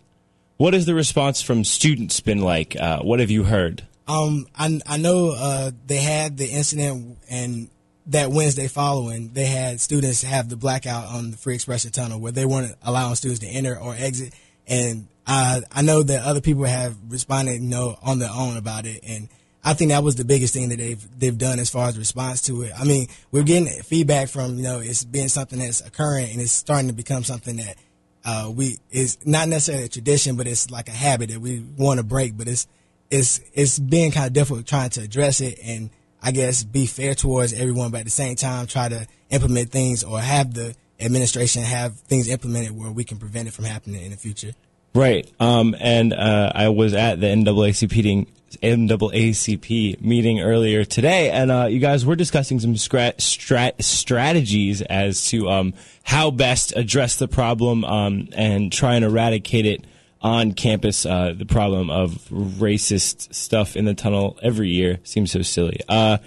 [0.61, 2.75] what has the response from students been like?
[2.79, 3.81] Uh, what have you heard?
[4.07, 7.67] Um, I, I know uh, they had the incident, and
[8.05, 12.31] that Wednesday following, they had students have the blackout on the Free Expression Tunnel where
[12.31, 14.35] they weren't allowing students to enter or exit.
[14.67, 18.85] And I I know that other people have responded, you know, on their own about
[18.85, 19.29] it, and
[19.63, 22.39] I think that was the biggest thing that they've they've done as far as response
[22.43, 22.73] to it.
[22.79, 26.51] I mean, we're getting feedback from you know it's being something that's occurring and it's
[26.51, 27.77] starting to become something that
[28.25, 31.99] uh, we is not necessarily a tradition, but it's like a habit that we want
[31.99, 32.37] to break.
[32.37, 32.67] But it's
[33.09, 35.89] it's it's being kind of difficult trying to address it and
[36.23, 40.03] I guess be fair towards everyone, but at the same time try to implement things
[40.03, 44.11] or have the administration have things implemented where we can prevent it from happening in
[44.11, 44.53] the future.
[44.93, 45.29] Right.
[45.39, 48.27] Um, and uh, I was at the NAACP
[48.61, 55.27] NAACP meeting earlier today, and uh, you guys were discussing some scra- strat- strategies as
[55.29, 59.85] to um, how best address the problem um, and try and eradicate it
[60.21, 61.05] on campus.
[61.05, 65.79] Uh, the problem of racist stuff in the tunnel every year seems so silly.
[65.87, 66.17] Uh,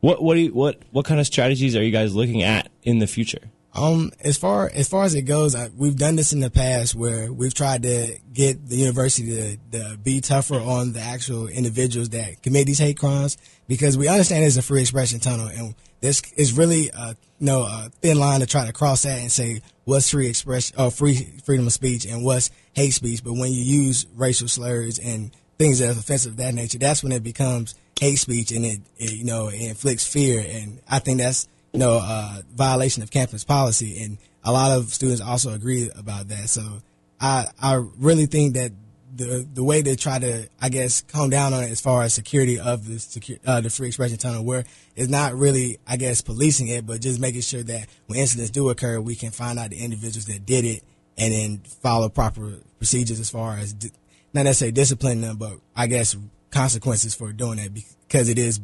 [0.00, 3.06] what what you, what what kind of strategies are you guys looking at in the
[3.06, 3.50] future?
[3.72, 6.94] Um, as far as far as it goes, I, we've done this in the past
[6.94, 12.08] where we've tried to get the university to, to be tougher on the actual individuals
[12.08, 13.36] that commit these hate crimes
[13.68, 17.62] because we understand it's a free expression tunnel and this is really a you know
[17.62, 21.32] a thin line to try to cross that and say what's free expression or free
[21.44, 23.22] freedom of speech and what's hate speech.
[23.22, 27.02] But when you use racial slurs and things that are offensive of that nature, that's
[27.02, 30.44] when it becomes hate speech and it, it you know it inflicts fear.
[30.46, 34.02] And I think that's you know, uh, violation of campus policy.
[34.02, 36.48] And a lot of students also agree about that.
[36.48, 36.82] So
[37.20, 38.72] I, I really think that
[39.14, 42.14] the, the way they try to, I guess, calm down on it as far as
[42.14, 44.64] security of the uh, the free expression tunnel, where
[44.96, 48.68] it's not really, I guess, policing it, but just making sure that when incidents do
[48.70, 50.84] occur, we can find out the individuals that did it
[51.18, 53.90] and then follow proper procedures as far as di-
[54.32, 56.16] not necessarily disciplining them, but I guess
[56.50, 58.60] consequences for doing that because it is,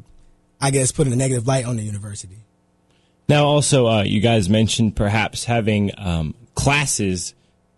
[0.60, 2.38] I guess, putting a negative light on the university.
[3.28, 7.34] Now, also, uh, you guys mentioned perhaps having um, classes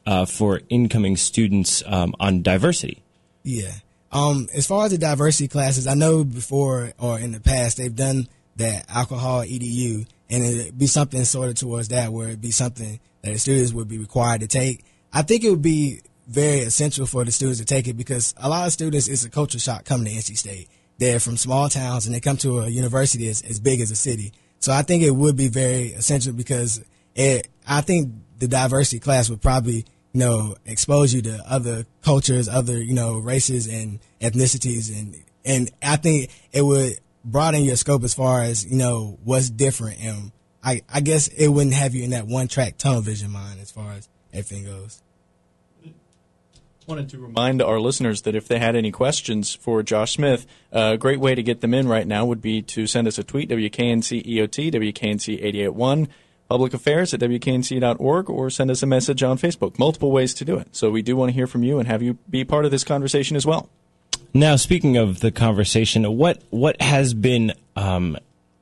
[0.06, 3.02] uh, for incoming students um, on diversity.
[3.42, 3.72] Yeah.
[4.10, 7.94] Um, as far as the diversity classes, I know before or in the past they've
[7.94, 13.00] done that AlcoholEdu, and it'd be something sort of towards that, where it'd be something
[13.22, 14.84] that the students would be required to take.
[15.12, 18.48] I think it would be very essential for the students to take it because a
[18.48, 20.68] lot of students it's a culture shock coming to NC State.
[20.98, 23.96] They're from small towns and they come to a university as, as big as a
[23.96, 24.32] city.
[24.60, 26.82] So I think it would be very essential because
[27.14, 32.48] it, I think the diversity class would probably, you know, expose you to other cultures,
[32.48, 34.96] other, you know, races and ethnicities.
[34.96, 39.50] And, and I think it would broaden your scope as far as you know what's
[39.50, 43.30] different, and I I guess it wouldn't have you in that one track tunnel vision
[43.30, 45.02] mind as far as everything goes.
[46.88, 50.96] Wanted to remind our listeners that if they had any questions for Josh Smith, a
[50.96, 53.50] great way to get them in right now would be to send us a tweet,
[53.50, 56.08] WKNC EOT, WKNC 881,
[56.48, 59.78] public affairs at WKNC.org, or send us a message on Facebook.
[59.78, 60.74] Multiple ways to do it.
[60.74, 62.84] So we do want to hear from you and have you be part of this
[62.84, 63.68] conversation as well.
[64.32, 68.16] Now, speaking of the conversation, what what has been um,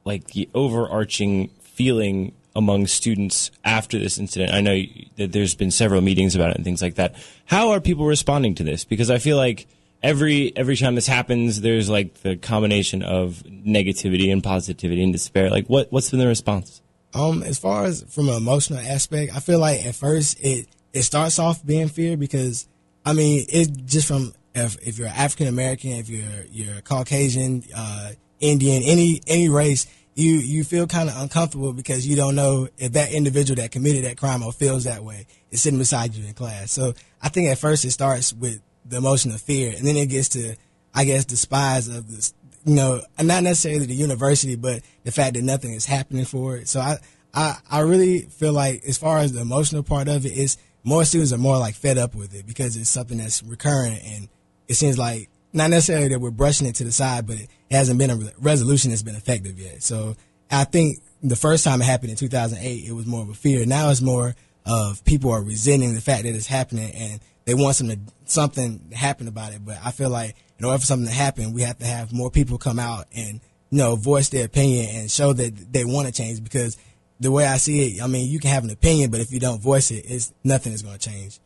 [0.05, 4.53] like the overarching feeling among students after this incident?
[4.53, 4.83] I know
[5.17, 7.15] that there's been several meetings about it and things like that.
[7.45, 8.85] How are people responding to this?
[8.85, 9.67] Because I feel like
[10.03, 15.51] every every time this happens, there's like the combination of negativity and positivity and despair.
[15.51, 16.83] Like, what what's been the response?
[17.15, 21.03] Um, as far as from an emotional aspect, I feel like at first it it
[21.03, 22.67] starts off being fear because
[23.05, 28.13] I mean it just from if, if you're African American, if you're you're Caucasian, uh,
[28.41, 29.87] Indian, any any race,
[30.17, 34.05] you you feel kind of uncomfortable because you don't know if that individual that committed
[34.05, 36.73] that crime or feels that way is sitting beside you in class.
[36.73, 40.07] So I think at first it starts with the emotion of fear, and then it
[40.07, 40.57] gets to
[40.93, 42.35] I guess despise of this
[42.67, 46.67] you know, not necessarily the university, but the fact that nothing is happening for it.
[46.67, 46.99] So I,
[47.33, 51.05] I, I really feel like as far as the emotional part of it is more
[51.05, 54.29] students are more like fed up with it because it's something that's recurrent and
[54.67, 57.99] it seems like not necessarily that we're brushing it to the side, but it hasn't
[57.99, 59.83] been a re- resolution that's been effective yet.
[59.83, 60.17] So
[60.51, 63.65] I think the first time it happened in 2008, it was more of a fear.
[63.67, 64.35] Now it's more
[64.67, 68.97] of people are resenting the fact that it's happening and they want something something to
[68.97, 69.65] happen about it.
[69.65, 72.31] But I feel like in order for something to happen, we have to have more
[72.31, 76.13] people come out and you know voice their opinion and show that they want to
[76.13, 76.43] change.
[76.43, 76.77] Because
[77.21, 79.41] the way I see it, I mean, you can have an opinion, but if you
[79.41, 81.41] don't voice it, it's nothing is going to change.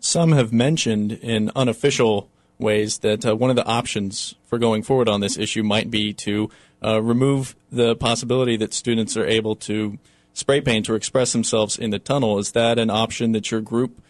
[0.00, 5.08] Some have mentioned in unofficial ways that uh, one of the options for going forward
[5.08, 6.50] on this issue might be to
[6.84, 9.98] uh, remove the possibility that students are able to
[10.32, 12.38] spray paint or express themselves in the tunnel.
[12.38, 14.00] Is that an option that your group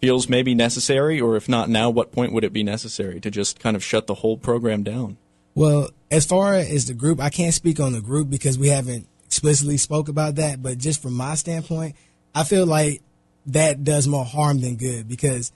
[0.00, 3.30] feels may be necessary, or if not now, what point would it be necessary to
[3.30, 5.16] just kind of shut the whole program down?
[5.54, 9.06] Well, as far as the group, I can't speak on the group because we haven't
[9.26, 10.62] explicitly spoke about that.
[10.62, 11.94] But just from my standpoint,
[12.34, 13.02] I feel like
[13.46, 15.52] that does more harm than good because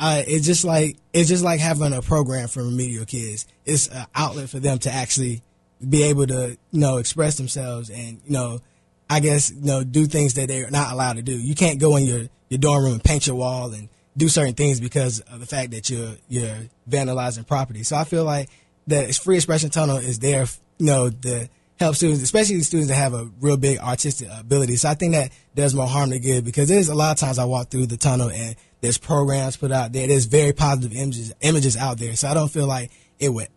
[0.00, 3.46] uh, it's just like it's just like having a program for remedial kids.
[3.64, 5.42] It's an outlet for them to actually
[5.86, 8.60] be able to you know express themselves and you know
[9.08, 11.36] I guess you know do things that they're not allowed to do.
[11.36, 14.54] You can't go in your your dorm room and paint your wall and do certain
[14.54, 16.56] things because of the fact that you're you're
[16.88, 17.82] vandalizing property.
[17.82, 18.48] So I feel like
[18.86, 20.46] the free expression tunnel is there,
[20.78, 24.76] you know, to help students, especially students that have a real big artistic ability.
[24.76, 27.38] So I think that does more harm than good because there's a lot of times
[27.38, 30.06] I walk through the tunnel and there's programs put out there.
[30.06, 32.14] There's very positive images images out there.
[32.16, 33.48] So I don't feel like it would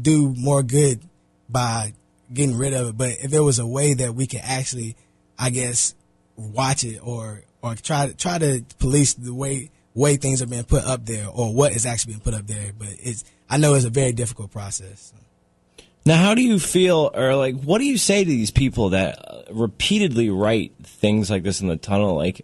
[0.00, 1.02] do more good
[1.50, 1.92] by
[2.32, 2.96] getting rid of it.
[2.96, 4.96] But if there was a way that we could actually,
[5.38, 5.94] I guess,
[6.34, 10.64] watch it or or try to try to police the way way things are being
[10.64, 12.72] put up there or what is actually being put up there.
[12.76, 15.12] But it's I know it's a very difficult process.
[16.06, 19.44] Now, how do you feel, or like, what do you say to these people that
[19.50, 22.16] repeatedly write things like this in the tunnel?
[22.16, 22.40] Like,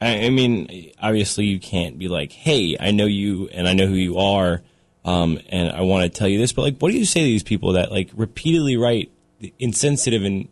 [0.00, 3.86] I, I mean, obviously, you can't be like, "Hey, I know you, and I know
[3.86, 4.62] who you are,
[5.04, 7.26] um, and I want to tell you this." But like, what do you say to
[7.26, 9.10] these people that like repeatedly write
[9.58, 10.48] insensitive and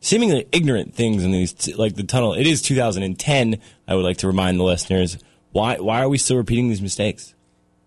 [0.00, 2.34] seemingly ignorant things in these, t- like the tunnel?
[2.34, 3.60] It is 2010.
[3.86, 5.18] I would like to remind the listeners
[5.52, 7.34] why why are we still repeating these mistakes?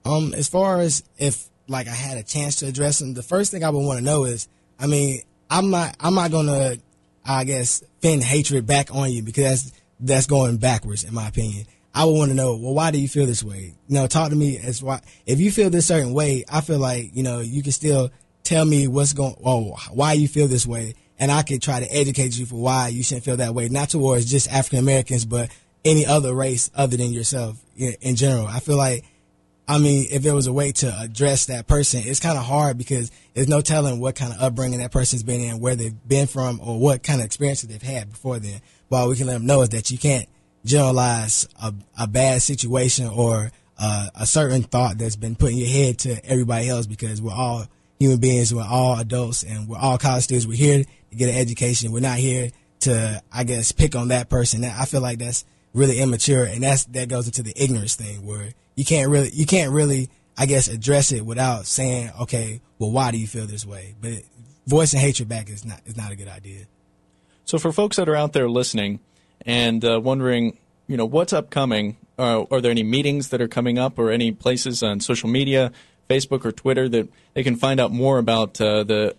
[0.06, 3.52] Um, as far as if like I had a chance to address them, the first
[3.52, 4.48] thing I would want to know is,
[4.80, 6.78] I mean, I'm not, I'm not gonna,
[7.26, 9.72] I guess, fin hatred back on you because
[10.02, 11.66] that's going backwards in my opinion.
[11.94, 13.74] I would want to know, well, why do you feel this way?
[13.88, 15.02] You know, talk to me as why.
[15.26, 18.12] If you feel this certain way, I feel like you know you can still
[18.44, 21.96] tell me what's going, oh, why you feel this way, and I could try to
[21.96, 25.50] educate you for why you shouldn't feel that way, not towards just African Americans, but
[25.84, 28.48] any other race other than yourself in general.
[28.48, 29.04] I feel like
[29.72, 32.78] I mean, if there was a way to address that person, it's kind of hard
[32.78, 36.28] because there's no telling what kind of upbringing that person's been in, where they've been
[36.28, 38.60] from, or what kind of experiences they've had before then.
[38.90, 40.28] But all we can let them know is that you can't
[40.66, 45.70] generalize a, a bad situation or uh, a certain thought that's been put in your
[45.70, 47.66] head to everybody else because we're all
[47.98, 50.46] human beings, we're all adults, and we're all college students.
[50.46, 51.94] We're here to get an education.
[51.94, 52.50] We're not here
[52.82, 54.66] to, I guess, pick on that person.
[54.66, 58.50] I feel like that's really immature, and that's that goes into the ignorance thing where
[58.76, 63.12] you can't really you can't really I guess address it without saying okay well why
[63.12, 64.24] do you feel this way but
[64.68, 66.66] voicing hatred back is not is not a good idea.
[67.46, 69.00] So for folks that are out there listening
[69.46, 73.78] and uh, wondering, you know, what's upcoming, uh, are there any meetings that are coming
[73.78, 75.72] up or any places on social media,
[76.10, 79.16] Facebook or Twitter that they can find out more about uh, the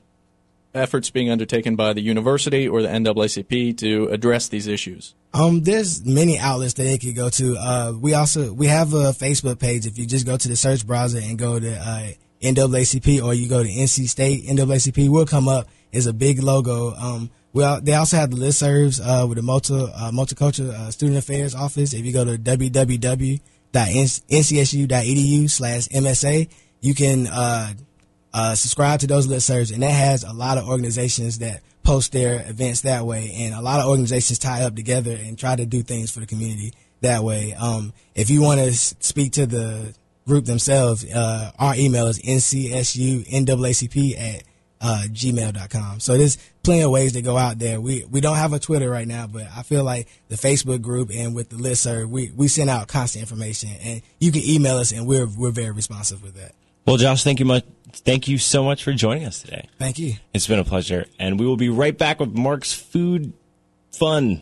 [0.74, 5.14] efforts being undertaken by the university or the NAACP to address these issues?
[5.34, 7.56] Um, there's many outlets that they could go to.
[7.56, 9.86] Uh, we also we have a Facebook page.
[9.86, 12.08] If you just go to the search browser and go to uh,
[12.42, 15.68] NAACP or you go to NC State NAACP, will come up.
[15.90, 16.94] It's a big logo.
[16.94, 21.18] Um, well, they also have the listservs uh, with the multi uh, multicultural uh, student
[21.18, 21.94] affairs office.
[21.94, 23.40] If you go to www.ncsu.edu
[25.50, 26.48] slash MSA,
[26.80, 27.26] you can
[28.34, 32.48] uh, subscribe to those listservs, and that has a lot of organizations that post their
[32.48, 35.82] events that way, and a lot of organizations tie up together and try to do
[35.82, 37.52] things for the community that way.
[37.54, 39.94] Um, if you want to speak to the
[40.26, 44.44] group themselves, uh, our email is ncsunAACP at
[44.80, 46.00] uh, gmail.com.
[46.00, 47.80] So there's plenty of ways to go out there.
[47.80, 51.10] We we don't have a Twitter right now, but I feel like the Facebook group
[51.14, 54.92] and with the listserv, we, we send out constant information, and you can email us,
[54.92, 56.54] and we're we're very responsive with that.
[56.84, 57.64] Well, Josh, thank you much.
[57.92, 59.68] Thank you so much for joining us today.
[59.78, 60.14] Thank you.
[60.34, 63.32] It's been a pleasure, and we will be right back with Mark's food
[63.92, 64.40] fun.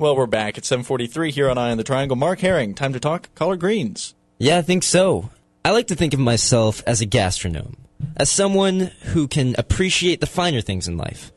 [0.00, 2.16] Well, we're back at 7:43 here on Eye on the Triangle.
[2.16, 4.14] Mark Herring, time to talk collard greens.
[4.38, 5.30] Yeah, I think so.
[5.64, 7.76] I like to think of myself as a gastronome,
[8.16, 11.32] as someone who can appreciate the finer things in life.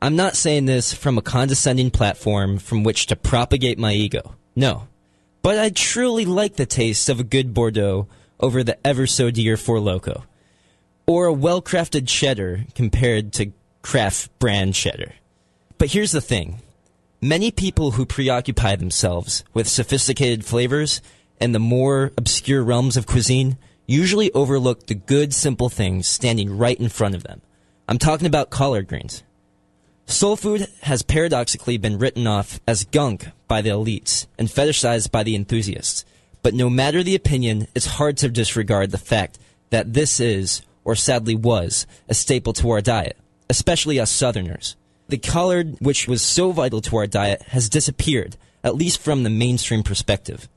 [0.00, 4.34] I'm not saying this from a condescending platform from which to propagate my ego.
[4.54, 4.86] No.
[5.42, 8.06] But I truly like the taste of a good Bordeaux
[8.38, 10.24] over the ever so dear Four Loco.
[11.06, 13.52] Or a well crafted cheddar compared to
[13.82, 15.12] craft brand cheddar.
[15.78, 16.60] But here's the thing
[17.20, 21.00] many people who preoccupy themselves with sophisticated flavors
[21.40, 23.56] and the more obscure realms of cuisine
[23.86, 27.40] usually overlook the good, simple things standing right in front of them.
[27.88, 29.22] I'm talking about collard greens.
[30.06, 35.22] Soul food has paradoxically been written off as gunk by the elites and fetishized by
[35.22, 36.04] the enthusiasts.
[36.42, 39.38] But no matter the opinion, it's hard to disregard the fact
[39.70, 43.16] that this is, or sadly was, a staple to our diet,
[43.48, 44.76] especially us Southerners.
[45.08, 49.30] The collard, which was so vital to our diet, has disappeared, at least from the
[49.30, 50.48] mainstream perspective.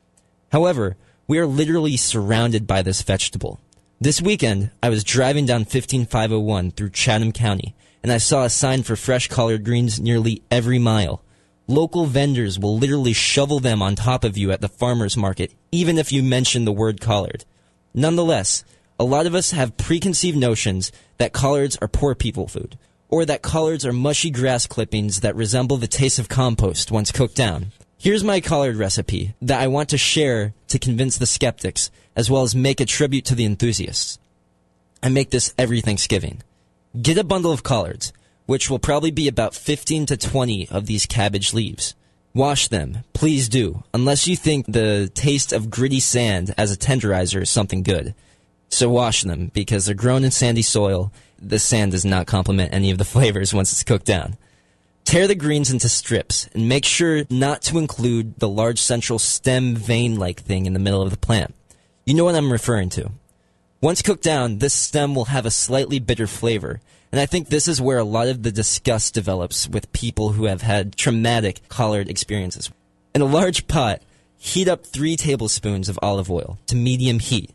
[0.51, 0.95] However,
[1.27, 3.59] we are literally surrounded by this vegetable.
[3.99, 8.83] This weekend, I was driving down 15501 through Chatham County, and I saw a sign
[8.83, 11.23] for fresh collard greens nearly every mile.
[11.67, 15.97] Local vendors will literally shovel them on top of you at the farmer's market, even
[15.97, 17.43] if you mention the word collard.
[17.93, 18.63] Nonetheless,
[18.99, 22.77] a lot of us have preconceived notions that collards are poor people food,
[23.09, 27.35] or that collards are mushy grass clippings that resemble the taste of compost once cooked
[27.35, 27.71] down.
[27.99, 32.43] Here's my collard recipe that I want to share to convince the skeptics, as well
[32.43, 34.19] as make a tribute to the enthusiasts.
[35.01, 36.43] I make this every Thanksgiving.
[37.01, 38.13] Get a bundle of collards,
[38.45, 41.95] which will probably be about 15 to 20 of these cabbage leaves.
[42.35, 47.41] Wash them, please do, unless you think the taste of gritty sand as a tenderizer
[47.41, 48.13] is something good.
[48.69, 51.11] So wash them, because they're grown in sandy soil.
[51.39, 54.37] The sand does not complement any of the flavors once it's cooked down.
[55.07, 59.73] Tear the greens into strips and make sure not to include the large central stem
[59.73, 61.55] vein like thing in the middle of the plant.
[62.05, 63.11] You know what I'm referring to.
[63.79, 67.69] Once cooked down, this stem will have a slightly bitter flavor, and I think this
[67.69, 72.09] is where a lot of the disgust develops with people who have had traumatic collard
[72.09, 72.69] experiences.
[73.15, 74.01] In a large pot,
[74.37, 77.51] heat up three tablespoons of olive oil to medium heat.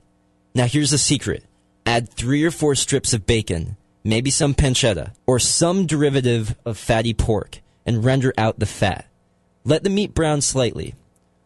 [0.55, 1.45] Now here's the secret.
[1.85, 7.15] Add three or four strips of bacon, maybe some pancetta, or some derivative of fatty
[7.15, 9.07] pork, and render out the fat.
[9.65, 10.95] Let the meat brown slightly.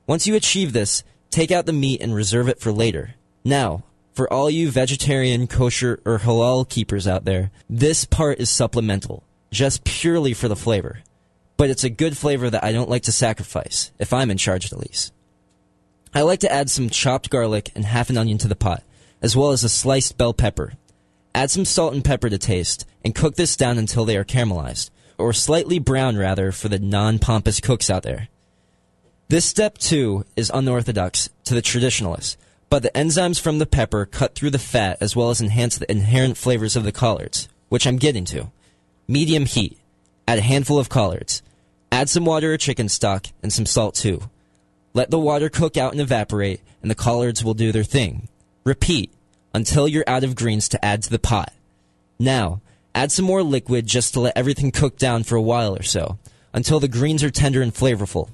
[0.06, 3.14] Once you achieve this, take out the meat and reserve it for later.
[3.44, 9.22] Now, for all you vegetarian, kosher, or halal keepers out there, this part is supplemental,
[9.50, 11.00] just purely for the flavor.
[11.58, 14.72] But it's a good flavor that I don't like to sacrifice, if I'm in charge
[14.72, 15.12] at least.
[16.14, 18.82] I like to add some chopped garlic and half an onion to the pot,
[19.20, 20.72] as well as a sliced bell pepper.
[21.36, 24.88] Add some salt and pepper to taste, and cook this down until they are caramelized,
[25.18, 28.28] or slightly brown rather for the non-pompous cooks out there.
[29.28, 32.38] This step too is unorthodox to the traditionalists,
[32.70, 35.90] but the enzymes from the pepper cut through the fat as well as enhance the
[35.90, 38.50] inherent flavors of the collards, which I'm getting to.
[39.06, 39.78] Medium heat.
[40.26, 41.42] Add a handful of collards.
[41.92, 44.22] Add some water or chicken stock and some salt too.
[44.94, 48.28] Let the water cook out and evaporate, and the collards will do their thing.
[48.64, 49.12] Repeat
[49.56, 51.50] until you're out of greens to add to the pot.
[52.18, 52.60] Now,
[52.94, 56.18] add some more liquid just to let everything cook down for a while or so,
[56.52, 58.28] until the greens are tender and flavorful.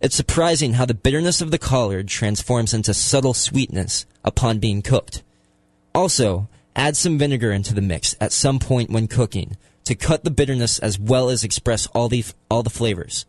[0.00, 5.24] It's surprising how the bitterness of the collard transforms into subtle sweetness upon being cooked.
[5.92, 9.56] Also, add some vinegar into the mix at some point when cooking
[9.86, 13.26] to cut the bitterness as well as express all the all the flavors.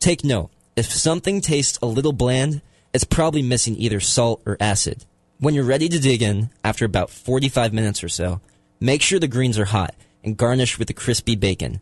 [0.00, 2.62] Take note: if something tastes a little bland,
[2.92, 5.04] it's probably missing either salt or acid.
[5.40, 8.42] When you're ready to dig in, after about 45 minutes or so,
[8.78, 11.80] make sure the greens are hot and garnish with the crispy bacon,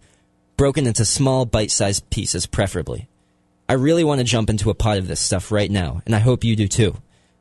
[0.56, 3.08] broken into small bite-sized pieces preferably.
[3.68, 6.20] I really want to jump into a pot of this stuff right now, and I
[6.20, 6.98] hope you do too.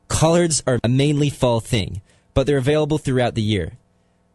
[0.07, 2.01] Collards are a mainly fall thing,
[2.33, 3.73] but they're available throughout the year.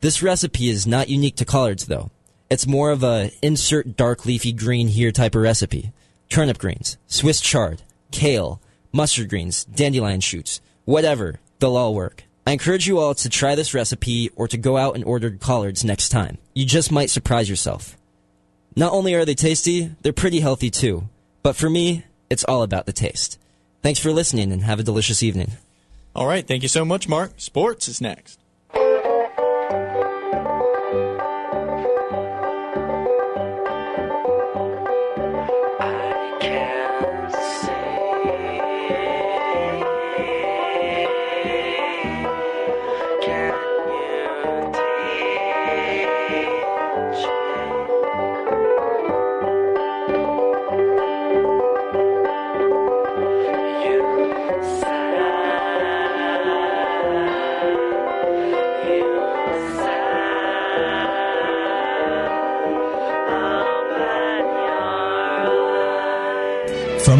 [0.03, 2.13] This recipe is not unique to collards though.
[2.49, 5.91] It's more of a insert dark leafy green here type of recipe.
[6.29, 8.61] Turnip greens, Swiss chard, kale,
[8.93, 12.25] mustard greens, dandelion shoots, whatever, they'll all work.
[12.45, 15.85] I encourage you all to try this recipe or to go out and order collards
[15.85, 16.39] next time.
[16.55, 17.97] You just might surprise yourself.
[18.75, 21.05] Not only are they tasty, they're pretty healthy too.
[21.45, 23.39] But for me, it's all about the taste.
[23.81, 25.53] Thanks for listening and have a delicious evening.
[26.17, 27.33] All right, thank you so much, Mark.
[27.37, 28.41] Sports is next.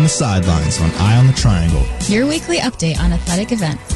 [0.03, 1.85] From the sidelines on Eye on the Triangle.
[2.09, 3.95] Your weekly update on athletic events.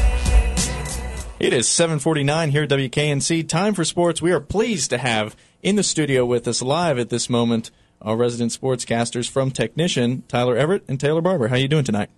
[1.40, 3.42] It is 7:49 here at WKNC.
[3.48, 4.22] Time for sports.
[4.22, 5.34] We are pleased to have
[5.64, 10.56] in the studio with us live at this moment our resident sportscasters from Technician, Tyler
[10.56, 11.48] Everett and Taylor Barber.
[11.48, 12.10] How are you doing tonight?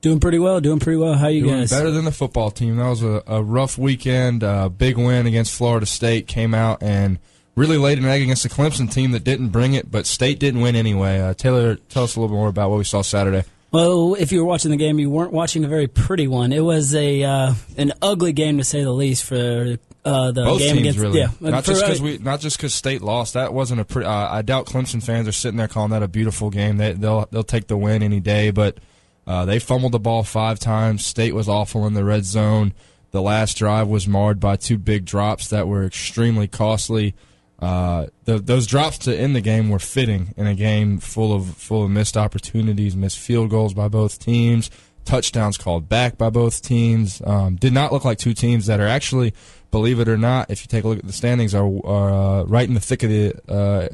[0.00, 0.60] Doing pretty well.
[0.60, 1.14] Doing pretty well.
[1.14, 1.70] How are you Doing guys?
[1.70, 2.78] better than the football team.
[2.78, 4.42] That was a, a rough weekend.
[4.42, 6.26] Uh, big win against Florida State.
[6.26, 7.20] Came out and
[7.56, 10.60] really laid an egg against the Clemson team that didn't bring it, but State didn't
[10.60, 11.20] win anyway.
[11.20, 13.44] Uh, Taylor, tell us a little bit more about what we saw Saturday.
[13.72, 16.52] Well, if you were watching the game, you weren't watching a very pretty one.
[16.52, 20.60] It was a uh, an ugly game to say the least for uh, the Both
[20.60, 21.18] game against really.
[21.18, 21.28] yeah.
[21.40, 23.34] not for- just because we, not just because State lost.
[23.34, 24.06] That wasn't a pretty.
[24.06, 26.76] Uh, I doubt Clemson fans are sitting there calling that a beautiful game.
[26.76, 28.50] They, they'll they'll take the win any day.
[28.50, 28.78] But
[29.26, 31.04] uh, they fumbled the ball five times.
[31.04, 32.72] State was awful in the red zone.
[33.10, 37.14] The last drive was marred by two big drops that were extremely costly.
[37.58, 41.46] Uh, the, those drops to end the game were fitting in a game full of
[41.56, 44.70] full of missed opportunities, missed field goals by both teams,
[45.04, 47.22] touchdowns called back by both teams.
[47.24, 49.32] Um, did not look like two teams that are actually,
[49.70, 52.44] believe it or not, if you take a look at the standings, are, are uh,
[52.44, 53.88] right in the thick of the uh,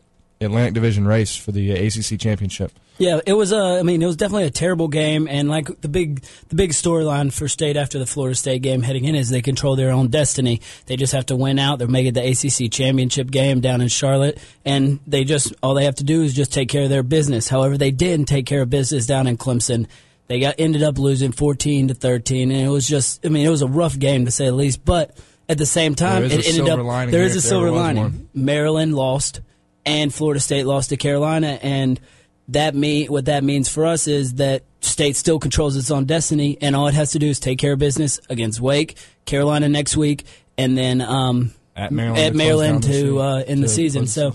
[0.44, 2.72] Atlantic Division race for the ACC championship.
[2.98, 3.52] Yeah, it was.
[3.52, 6.70] Uh, I mean, it was definitely a terrible game, and like the big, the big
[6.70, 10.08] storyline for State after the Florida State game heading in is they control their own
[10.08, 10.60] destiny.
[10.86, 11.78] They just have to win out.
[11.78, 15.96] They're making the ACC championship game down in Charlotte, and they just all they have
[15.96, 17.48] to do is just take care of their business.
[17.48, 19.86] However, they didn't take care of business down in Clemson.
[20.28, 23.24] They got ended up losing fourteen to thirteen, and it was just.
[23.24, 25.16] I mean, it was a rough game to say the least, but
[25.48, 26.78] at the same time, it ended up.
[26.78, 28.02] there here is a there silver lining.
[28.02, 28.28] one.
[28.32, 29.40] Maryland lost,
[29.84, 32.00] and Florida State lost to Carolina, and
[32.48, 36.58] that mean what that means for us is that state still controls its own destiny,
[36.60, 39.96] and all it has to do is take care of business against Wake, Carolina next
[39.96, 40.24] week,
[40.58, 43.18] and then um, At Maryland at to close Maryland down the to season.
[43.18, 44.06] uh, in the season.
[44.06, 44.34] So.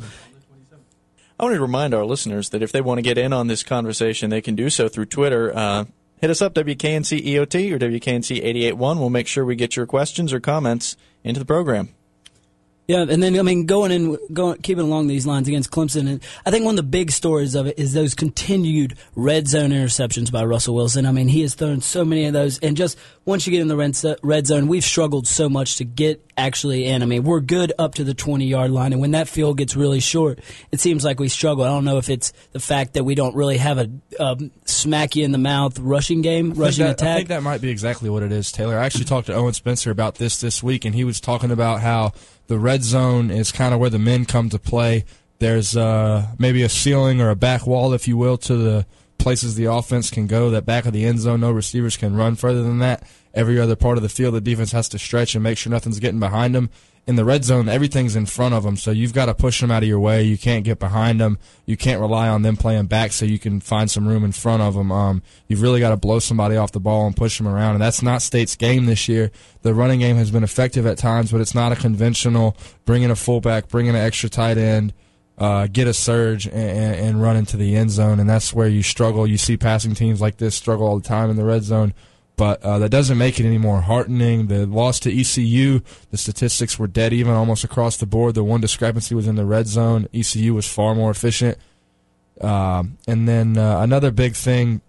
[1.39, 3.61] I want to remind our listeners that if they want to get in on this
[3.61, 5.55] conversation, they can do so through Twitter.
[5.55, 5.85] Uh,
[6.19, 8.99] hit us up, WKNC EOT or WKNC 881.
[8.99, 11.89] We'll make sure we get your questions or comments into the program.
[12.87, 16.23] Yeah, and then I mean, going in, going keeping along these lines against Clemson, and
[16.45, 20.31] I think one of the big stories of it is those continued red zone interceptions
[20.31, 21.05] by Russell Wilson.
[21.05, 23.67] I mean, he has thrown so many of those, and just once you get in
[23.67, 27.03] the red, red zone, we've struggled so much to get actually in.
[27.03, 29.75] I mean, we're good up to the twenty yard line, and when that field gets
[29.75, 30.39] really short,
[30.71, 31.65] it seems like we struggle.
[31.65, 35.17] I don't know if it's the fact that we don't really have a um, smack
[35.17, 38.23] you in the mouth rushing game, rushing that- I think that might be exactly what
[38.23, 38.79] it is, Taylor.
[38.79, 41.81] I actually talked to Owen Spencer about this this week, and he was talking about
[41.81, 42.13] how
[42.47, 45.05] the red zone is kind of where the men come to play.
[45.39, 48.85] There's uh, maybe a ceiling or a back wall, if you will, to the
[49.27, 50.49] places the offense can go.
[50.51, 53.03] That back of the end zone, no receivers can run further than that.
[53.33, 55.99] Every other part of the field, the defense has to stretch and make sure nothing's
[55.99, 56.69] getting behind them.
[57.05, 59.69] In the red zone, everything's in front of them, so you've got to push them
[59.69, 60.23] out of your way.
[60.23, 61.39] You can't get behind them.
[61.65, 64.61] You can't rely on them playing back so you can find some room in front
[64.61, 64.93] of them.
[64.93, 67.81] Um, you've really got to blow somebody off the ball and push them around, and
[67.81, 69.29] that's not State's game this year.
[69.61, 72.55] The running game has been effective at times, but it's not a conventional
[72.85, 74.93] bringing a fullback, bringing an extra tight end,
[75.37, 78.81] uh, get a surge and, and, run into the end zone, and that's where you
[78.81, 79.27] struggle.
[79.27, 81.93] You see passing teams like this struggle all the time in the red zone.
[82.37, 84.47] but uh, that doesn't make it any more heartening.
[84.47, 88.33] The loss to ECU, the statistics were dead even almost across the board.
[88.33, 90.07] The one discrepancy was in the red zone.
[90.13, 91.57] ECU was far more efficient.
[92.41, 94.81] Um, and then uh, another big thing,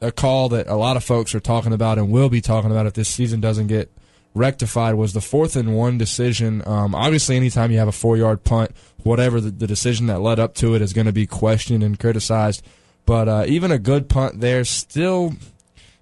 [0.00, 2.86] a call that a lot of folks are talking about and will be talking about
[2.86, 3.90] if this season doesn't get
[4.34, 6.62] rectified was the fourth and one decision.
[6.66, 8.70] Um, obviously, anytime you have a four yard punt,
[9.02, 11.98] whatever the, the decision that led up to it is going to be questioned and
[11.98, 12.64] criticized.
[13.04, 15.34] But uh, even a good punt there, still,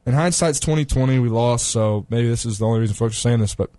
[0.05, 1.68] in hindsight's twenty twenty, we lost.
[1.68, 3.55] So maybe this is the only reason folks are saying this.
[3.55, 3.70] But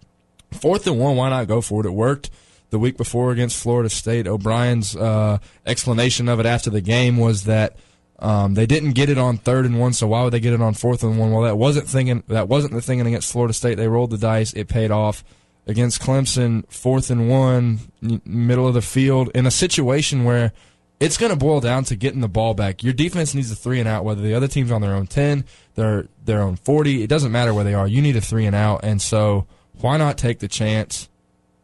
[0.51, 1.85] fourth and one, why not go for it?
[1.85, 2.29] It worked
[2.71, 4.27] the week before against Florida State.
[4.27, 7.75] O'Brien's uh, explanation of it after the game was that
[8.21, 10.61] um, they didn't get it on third and one, so why would they get it
[10.61, 11.31] on fourth and one?
[11.31, 12.23] Well, that wasn't thinking.
[12.27, 13.75] That wasn't the thinking against Florida State.
[13.75, 14.53] They rolled the dice.
[14.53, 15.23] It paid off
[15.65, 16.63] against Clemson.
[16.71, 17.79] Fourth and one,
[18.23, 20.53] middle of the field, in a situation where
[20.99, 22.83] it's going to boil down to getting the ball back.
[22.83, 25.45] Your defense needs a three and out, whether the other team's on their own ten,
[25.73, 27.01] their their own forty.
[27.01, 27.87] It doesn't matter where they are.
[27.87, 29.47] You need a three and out, and so
[29.79, 31.09] why not take the chance?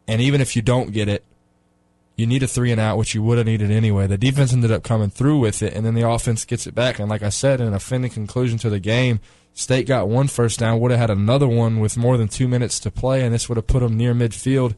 [0.08, 1.24] And even if you don't get it,
[2.18, 4.08] you need a three and out, which you would have needed anyway.
[4.08, 6.98] The defense ended up coming through with it, and then the offense gets it back.
[6.98, 9.20] And like I said, in a fitting conclusion to the game,
[9.54, 12.80] State got one first down, would have had another one with more than two minutes
[12.80, 14.74] to play, and this would have put them near midfield.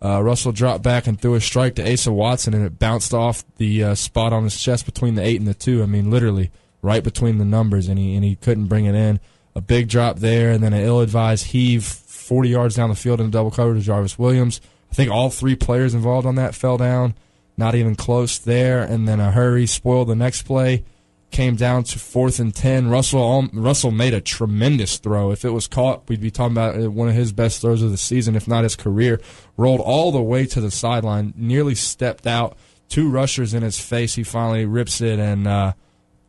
[0.00, 3.44] Uh, Russell dropped back and threw a strike to Asa Watson, and it bounced off
[3.56, 5.82] the uh, spot on his chest between the eight and the two.
[5.82, 9.18] I mean, literally right between the numbers, and he and he couldn't bring it in.
[9.56, 13.30] A big drop there, and then an ill-advised heave 40 yards down the field in
[13.30, 14.60] double cover to Jarvis Williams.
[14.94, 17.14] I think all three players involved on that fell down.
[17.56, 18.80] Not even close there.
[18.80, 20.84] And then a hurry spoiled the next play.
[21.32, 22.88] Came down to fourth and ten.
[22.88, 25.32] Russell Russell made a tremendous throw.
[25.32, 27.90] If it was caught, we'd be talking about uh, one of his best throws of
[27.90, 29.20] the season, if not his career.
[29.56, 32.56] Rolled all the way to the sideline, nearly stepped out.
[32.88, 34.14] Two rushers in his face.
[34.14, 35.72] He finally rips it, and uh,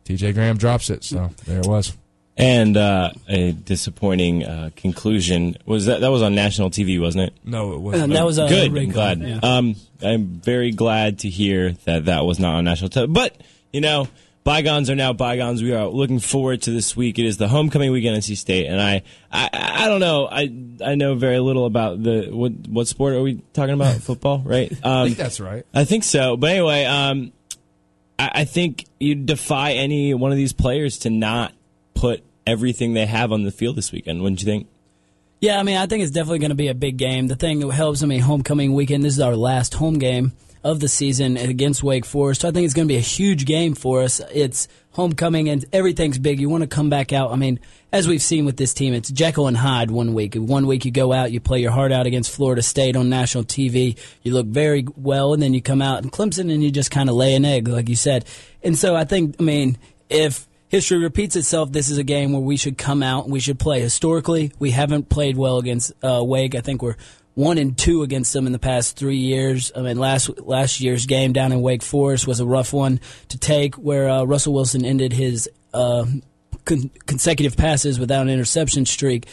[0.02, 0.32] T.J.
[0.32, 1.04] Graham drops it.
[1.04, 1.96] So there it was.
[2.38, 7.34] And uh, a disappointing uh, conclusion was that that was on national TV, wasn't it?
[7.44, 8.12] No, it wasn't.
[8.12, 8.72] Uh, that was, uh, good.
[8.72, 9.20] Ray I'm glad.
[9.20, 13.10] Cohen, Um, I'm very glad to hear that that was not on national TV.
[13.10, 13.40] But
[13.72, 14.08] you know,
[14.44, 15.62] bygones are now bygones.
[15.62, 17.18] We are looking forward to this week.
[17.18, 20.28] It is the homecoming weekend at NC State, and I, I, I don't know.
[20.30, 20.42] I,
[20.84, 23.94] I know very little about the what what sport are we talking about?
[24.02, 24.70] Football, right?
[24.84, 25.64] Um, I think that's right.
[25.72, 26.36] I think so.
[26.36, 27.32] But anyway, um,
[28.18, 31.52] I, I think you defy any one of these players to not
[31.96, 34.22] put everything they have on the field this weekend.
[34.22, 34.68] Wouldn't you think?
[35.40, 37.26] Yeah, I mean, I think it's definitely going to be a big game.
[37.26, 40.32] The thing that helps, I mean, homecoming weekend, this is our last home game
[40.64, 42.40] of the season against Wake Forest.
[42.40, 44.20] So I think it's going to be a huge game for us.
[44.32, 46.40] It's homecoming and everything's big.
[46.40, 47.30] You want to come back out.
[47.30, 47.60] I mean,
[47.92, 50.34] as we've seen with this team, it's Jekyll and Hyde one week.
[50.34, 53.44] One week you go out, you play your heart out against Florida State on national
[53.44, 53.96] TV.
[54.22, 57.08] You look very well, and then you come out in Clemson and you just kind
[57.08, 58.24] of lay an egg, like you said.
[58.62, 59.78] And so I think, I mean,
[60.08, 63.40] if history repeats itself, this is a game where we should come out and we
[63.40, 63.80] should play.
[63.80, 66.54] Historically, we haven't played well against uh, Wake.
[66.54, 66.96] I think we're
[67.34, 69.70] one and two against them in the past three years.
[69.76, 72.98] I mean, last last year's game down in Wake Forest was a rough one
[73.28, 76.06] to take, where uh, Russell Wilson ended his uh,
[76.64, 79.26] con- consecutive passes without an interception streak.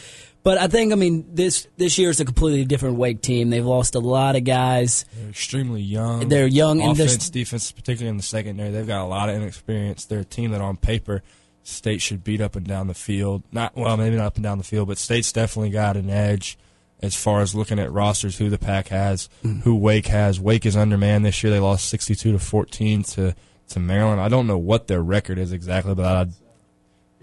[0.44, 3.48] But I think, I mean, this this year is a completely different Wake team.
[3.48, 5.06] They've lost a lot of guys.
[5.16, 6.28] They're extremely young.
[6.28, 8.70] They're young offense, defense, particularly in the secondary.
[8.70, 10.04] They've got a lot of inexperience.
[10.04, 11.22] They're a team that, on paper,
[11.62, 13.42] State should beat up and down the field.
[13.52, 16.58] Not well, maybe not up and down the field, but State's definitely got an edge
[17.00, 19.62] as far as looking at rosters, who the pack has, mm.
[19.62, 20.38] who Wake has.
[20.38, 21.50] Wake is undermanned this year.
[21.50, 23.34] They lost sixty-two to fourteen to
[23.68, 24.20] to Maryland.
[24.20, 26.30] I don't know what their record is exactly, but I.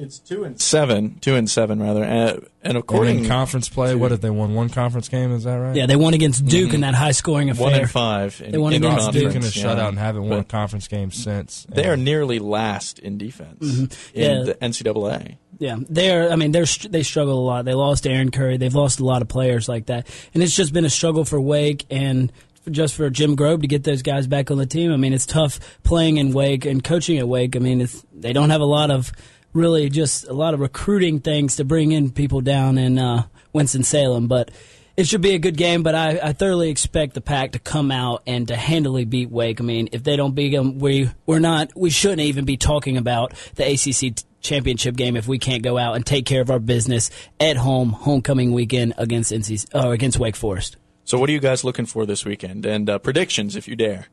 [0.02, 3.91] It's two and seven, two and seven rather, and, and According according in conference play,
[3.91, 5.32] to- what if they won one conference game?
[5.32, 5.76] Is that right?
[5.76, 7.64] Yeah, they won against Duke in that high scoring affair.
[7.64, 8.41] one and five.
[8.43, 9.24] In, They won in against Duke.
[9.32, 9.84] conference, Duke in a yeah.
[9.84, 11.66] shutout and haven't won a conference game since.
[11.70, 13.93] They are nearly last in defense Mhm.
[14.14, 14.43] in Yeah.
[14.43, 15.38] the NCAA.
[15.60, 16.32] Yeah, they're.
[16.32, 17.66] I mean, they're they struggle a lot.
[17.66, 18.58] They lost Aaron Curry.
[18.58, 21.39] They've lost a lot of players like that, and it's just been a struggle for
[21.39, 22.32] Wake and
[22.70, 24.91] just for Jim Grobe to get those guys back on the team.
[24.91, 27.56] I mean, it's tough playing in Wake and coaching at Wake.
[27.56, 29.12] I mean, it's, they don't have a lot of
[29.54, 33.24] really just a lot of recruiting things to bring in people down in uh,
[33.54, 34.52] Winston Salem, but.
[34.97, 37.91] It should be a good game, but I, I thoroughly expect the pack to come
[37.91, 39.62] out and to handily beat Wake.
[39.62, 42.97] I mean, if they don't beat them, we we're not we shouldn't even be talking
[42.97, 46.52] about the ACC t- championship game if we can't go out and take care of
[46.52, 50.76] our business at home, homecoming weekend against NC uh, against Wake Forest.
[51.06, 52.66] So, what are you guys looking for this weekend?
[52.66, 54.08] And uh, predictions, if you dare.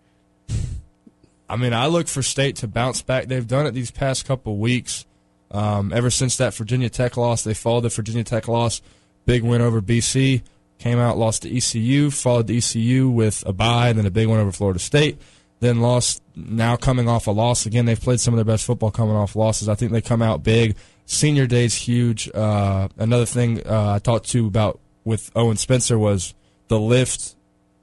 [1.49, 3.27] I mean, I look for State to bounce back.
[3.27, 5.07] They've done it these past couple weeks.
[5.51, 8.83] Um, ever since that Virginia Tech loss, they followed the Virginia Tech loss,
[9.25, 10.43] big win over BC,
[10.79, 14.29] came out, lost to ECU, followed the ECU with a bye, and then a big
[14.29, 15.19] win over Florida State.
[15.61, 16.23] then lost.
[16.37, 19.35] Now coming off a loss again, they've played some of their best football coming off
[19.35, 19.69] losses.
[19.69, 20.77] I think they come out big.
[21.05, 22.31] Senior day's huge.
[22.33, 26.35] Uh, another thing uh, I talked to about with Owen Spencer was
[26.69, 27.35] the lift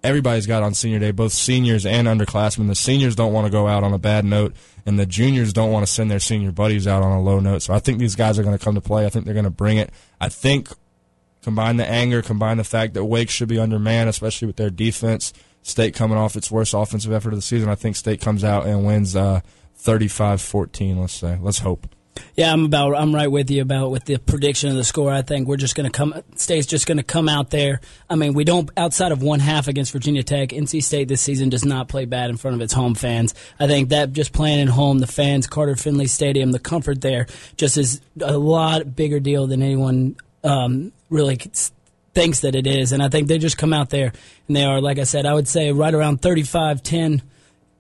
[0.05, 2.67] everybody's got on senior day, both seniors and underclassmen.
[2.67, 5.71] The seniors don't want to go out on a bad note, and the juniors don't
[5.71, 7.63] want to send their senior buddies out on a low note.
[7.63, 9.05] So I think these guys are going to come to play.
[9.05, 9.91] I think they're going to bring it.
[10.21, 10.69] I think
[11.41, 15.33] combine the anger, combine the fact that Wake should be undermanned, especially with their defense.
[15.61, 17.69] State coming off its worst offensive effort of the season.
[17.69, 19.41] I think State comes out and wins uh,
[19.79, 21.39] 35-14, let's say.
[21.41, 21.87] Let's hope.
[22.35, 22.95] Yeah, I'm about.
[22.95, 25.11] I'm right with you about with the prediction of the score.
[25.11, 26.13] I think we're just going to come.
[26.35, 27.81] State's just going to come out there.
[28.09, 30.49] I mean, we don't outside of one half against Virginia Tech.
[30.49, 33.33] NC State this season does not play bad in front of its home fans.
[33.59, 37.27] I think that just playing at home, the fans, Carter Finley Stadium, the comfort there,
[37.57, 41.37] just is a lot bigger deal than anyone um, really
[42.13, 42.91] thinks that it is.
[42.91, 44.13] And I think they just come out there
[44.47, 47.21] and they are, like I said, I would say right around 35-10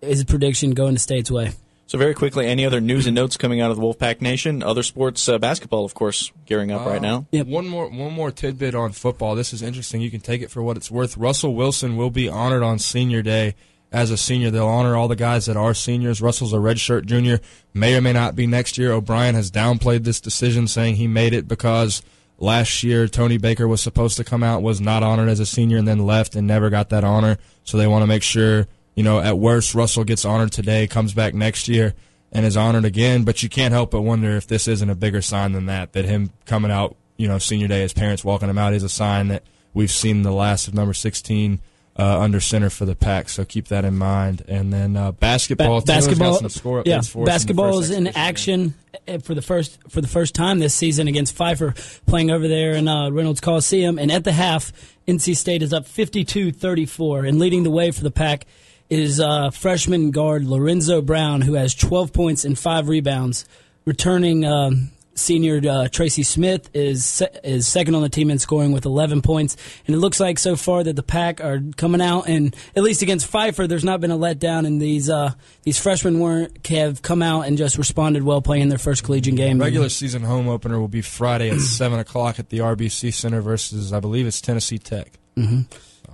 [0.01, 1.51] is a prediction going to State's way.
[1.87, 4.63] So very quickly, any other news and notes coming out of the Wolfpack Nation?
[4.63, 7.27] Other sports, uh, basketball, of course, gearing up uh, right now.
[7.31, 7.45] Yep.
[7.45, 9.35] One more, one more tidbit on football.
[9.35, 10.01] This is interesting.
[10.01, 11.15] You can take it for what it's worth.
[11.15, 13.53] Russell Wilson will be honored on Senior Day
[13.91, 14.49] as a senior.
[14.49, 16.21] They'll honor all the guys that are seniors.
[16.21, 17.39] Russell's a redshirt junior,
[17.73, 18.91] may or may not be next year.
[18.91, 22.01] O'Brien has downplayed this decision, saying he made it because
[22.39, 25.77] last year Toney Baker was supposed to come out, was not honored as a senior,
[25.77, 27.37] and then left and never got that honor.
[27.63, 31.13] So they want to make sure you know, at worst, Russell gets honored today, comes
[31.13, 31.93] back next year,
[32.31, 33.23] and is honored again.
[33.23, 35.93] But you can't help but wonder if this isn't a bigger sign than that.
[35.93, 38.89] That him coming out, you know, senior day, his parents walking him out is a
[38.89, 39.43] sign that
[39.73, 41.59] we've seen the last of number 16
[41.97, 43.29] uh, under center for the pack.
[43.29, 44.43] So keep that in mind.
[44.47, 48.73] And then uh, basketball, ba- basketball, score yeah, basketball is in action
[49.07, 51.73] eh, for the first for the first time this season against Pfeiffer,
[52.05, 53.97] playing over there in uh, Reynolds Coliseum.
[53.97, 54.73] And at the half,
[55.07, 58.45] NC State is up 52-34 and leading the way for the pack
[58.89, 63.45] is uh, freshman guard Lorenzo Brown, who has 12 points and five rebounds.
[63.85, 68.71] Returning um, senior uh, Tracy Smith is se- is second on the team in scoring
[68.71, 69.57] with 11 points.
[69.87, 73.01] And it looks like so far that the pack are coming out, and at least
[73.01, 74.67] against Pfeiffer, there's not been a letdown.
[74.67, 75.33] And these uh,
[75.63, 79.59] these freshmen weren't have come out and just responded well, playing their first collegiate game.
[79.59, 83.93] Regular season home opener will be Friday at seven o'clock at the RBC Center versus
[83.93, 85.13] I believe it's Tennessee Tech.
[85.37, 85.61] Mm-hmm.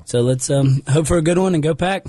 [0.06, 2.06] So let's um, hope for a good one and go pack.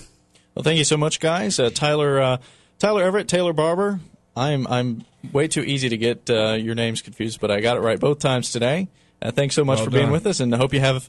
[0.54, 1.58] Well, thank you so much, guys.
[1.58, 2.36] Uh, Tyler, uh,
[2.78, 4.00] Tyler Everett, Taylor Barber.
[4.36, 7.80] I'm I'm way too easy to get uh, your names confused, but I got it
[7.80, 8.88] right both times today.
[9.20, 10.00] Uh, thanks so much well for done.
[10.00, 11.08] being with us, and I hope you have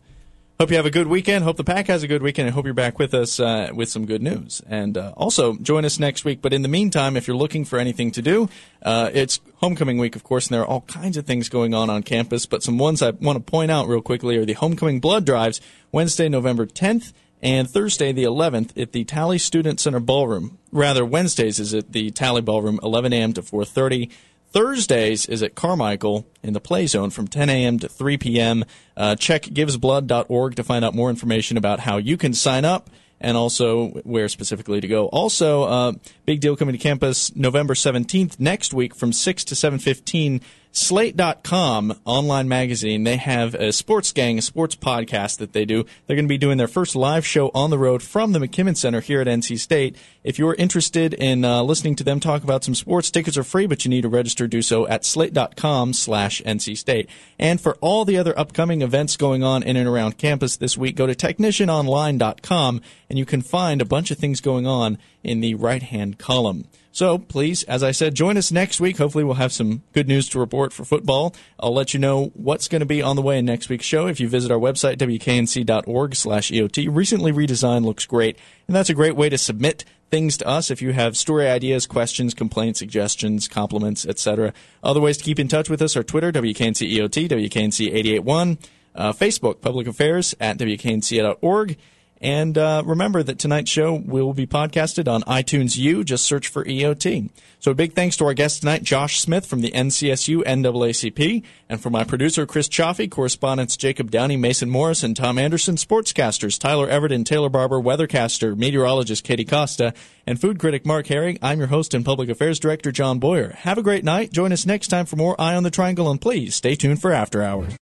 [0.60, 1.44] hope you have a good weekend.
[1.44, 3.90] Hope the pack has a good weekend, and hope you're back with us uh, with
[3.90, 4.62] some good news.
[4.68, 6.42] And uh, also join us next week.
[6.42, 8.50] But in the meantime, if you're looking for anything to do,
[8.86, 12.04] it's homecoming week, of course, and there are all kinds of things going on on
[12.04, 12.46] campus.
[12.46, 15.60] But some ones I want to point out real quickly are the homecoming blood drives
[15.92, 17.14] Wednesday, November 10th
[17.44, 20.58] and Thursday the 11th at the Talley Student Center Ballroom.
[20.72, 23.34] Rather, Wednesdays is at the Talley Ballroom, 11 a.m.
[23.34, 24.10] to 4:30.
[24.52, 27.80] Thursdays is at Carmichael in the Play Zone from 10 a.m.
[27.80, 28.64] to 3 p.m.
[28.96, 32.90] Uh, check givesblood.org to find out more information about how you can sign up
[33.20, 35.08] and also where specifically to go.
[35.08, 35.94] Also, uh,
[36.26, 40.42] big deal coming to campus November 17th next week from 6 to 7:15
[40.76, 45.86] Slate.com online magazine, they have a sports gang, a sports podcast that they do.
[46.08, 48.76] They're going to be doing their first live show on the road from the McKimmon
[48.76, 49.96] Center here at NC State.
[50.24, 53.68] If you're interested in uh, listening to them talk about some sports, tickets are free,
[53.68, 54.48] but you need to register.
[54.48, 57.08] Do so at slate.com slash NC State.
[57.38, 60.96] And for all the other upcoming events going on in and around campus this week,
[60.96, 65.56] go to technicianonline.com and you can find a bunch of things going on in the
[65.56, 66.66] right hand column.
[66.92, 69.00] So please, as I said, join us next week.
[69.00, 71.34] Hopefully, we'll have some good news to report for football.
[71.60, 74.06] I'll let you know what's going to be on the way in next week's show
[74.06, 76.96] if you visit our website, wknc.org/eot.
[76.96, 80.84] Recently redesigned, looks great, and that's a great way to submit things to us if
[80.84, 84.54] you have story ideas, questions, complaints, suggestions, compliments, etc.
[84.84, 88.60] Other ways to keep in touch with us are Twitter, WKNCEOT, WKNC881,
[88.94, 91.78] uh, Facebook, Public Affairs at WKNC.org.
[92.24, 96.06] And uh, remember that tonight's show will be podcasted on iTunes U.
[96.06, 97.30] Just search for EOT.
[97.60, 101.82] So a big thanks to our guest tonight, Josh Smith from the NCSU NAACP, and
[101.82, 106.90] for my producer, Chris Chaffee, correspondents Jacob Downey, Mason Morris, and Tom Anderson, sportscasters Tyler
[106.90, 109.94] Everett and Taylor Barber, weathercaster, meteorologist Katie Costa,
[110.26, 111.40] and food critic Mark Herring.
[111.42, 113.50] I'm your host and public affairs director, John Boyer.
[113.50, 114.32] Have a great night.
[114.32, 117.12] Join us next time for more Eye on the Triangle, and please stay tuned for
[117.12, 117.72] After Hours.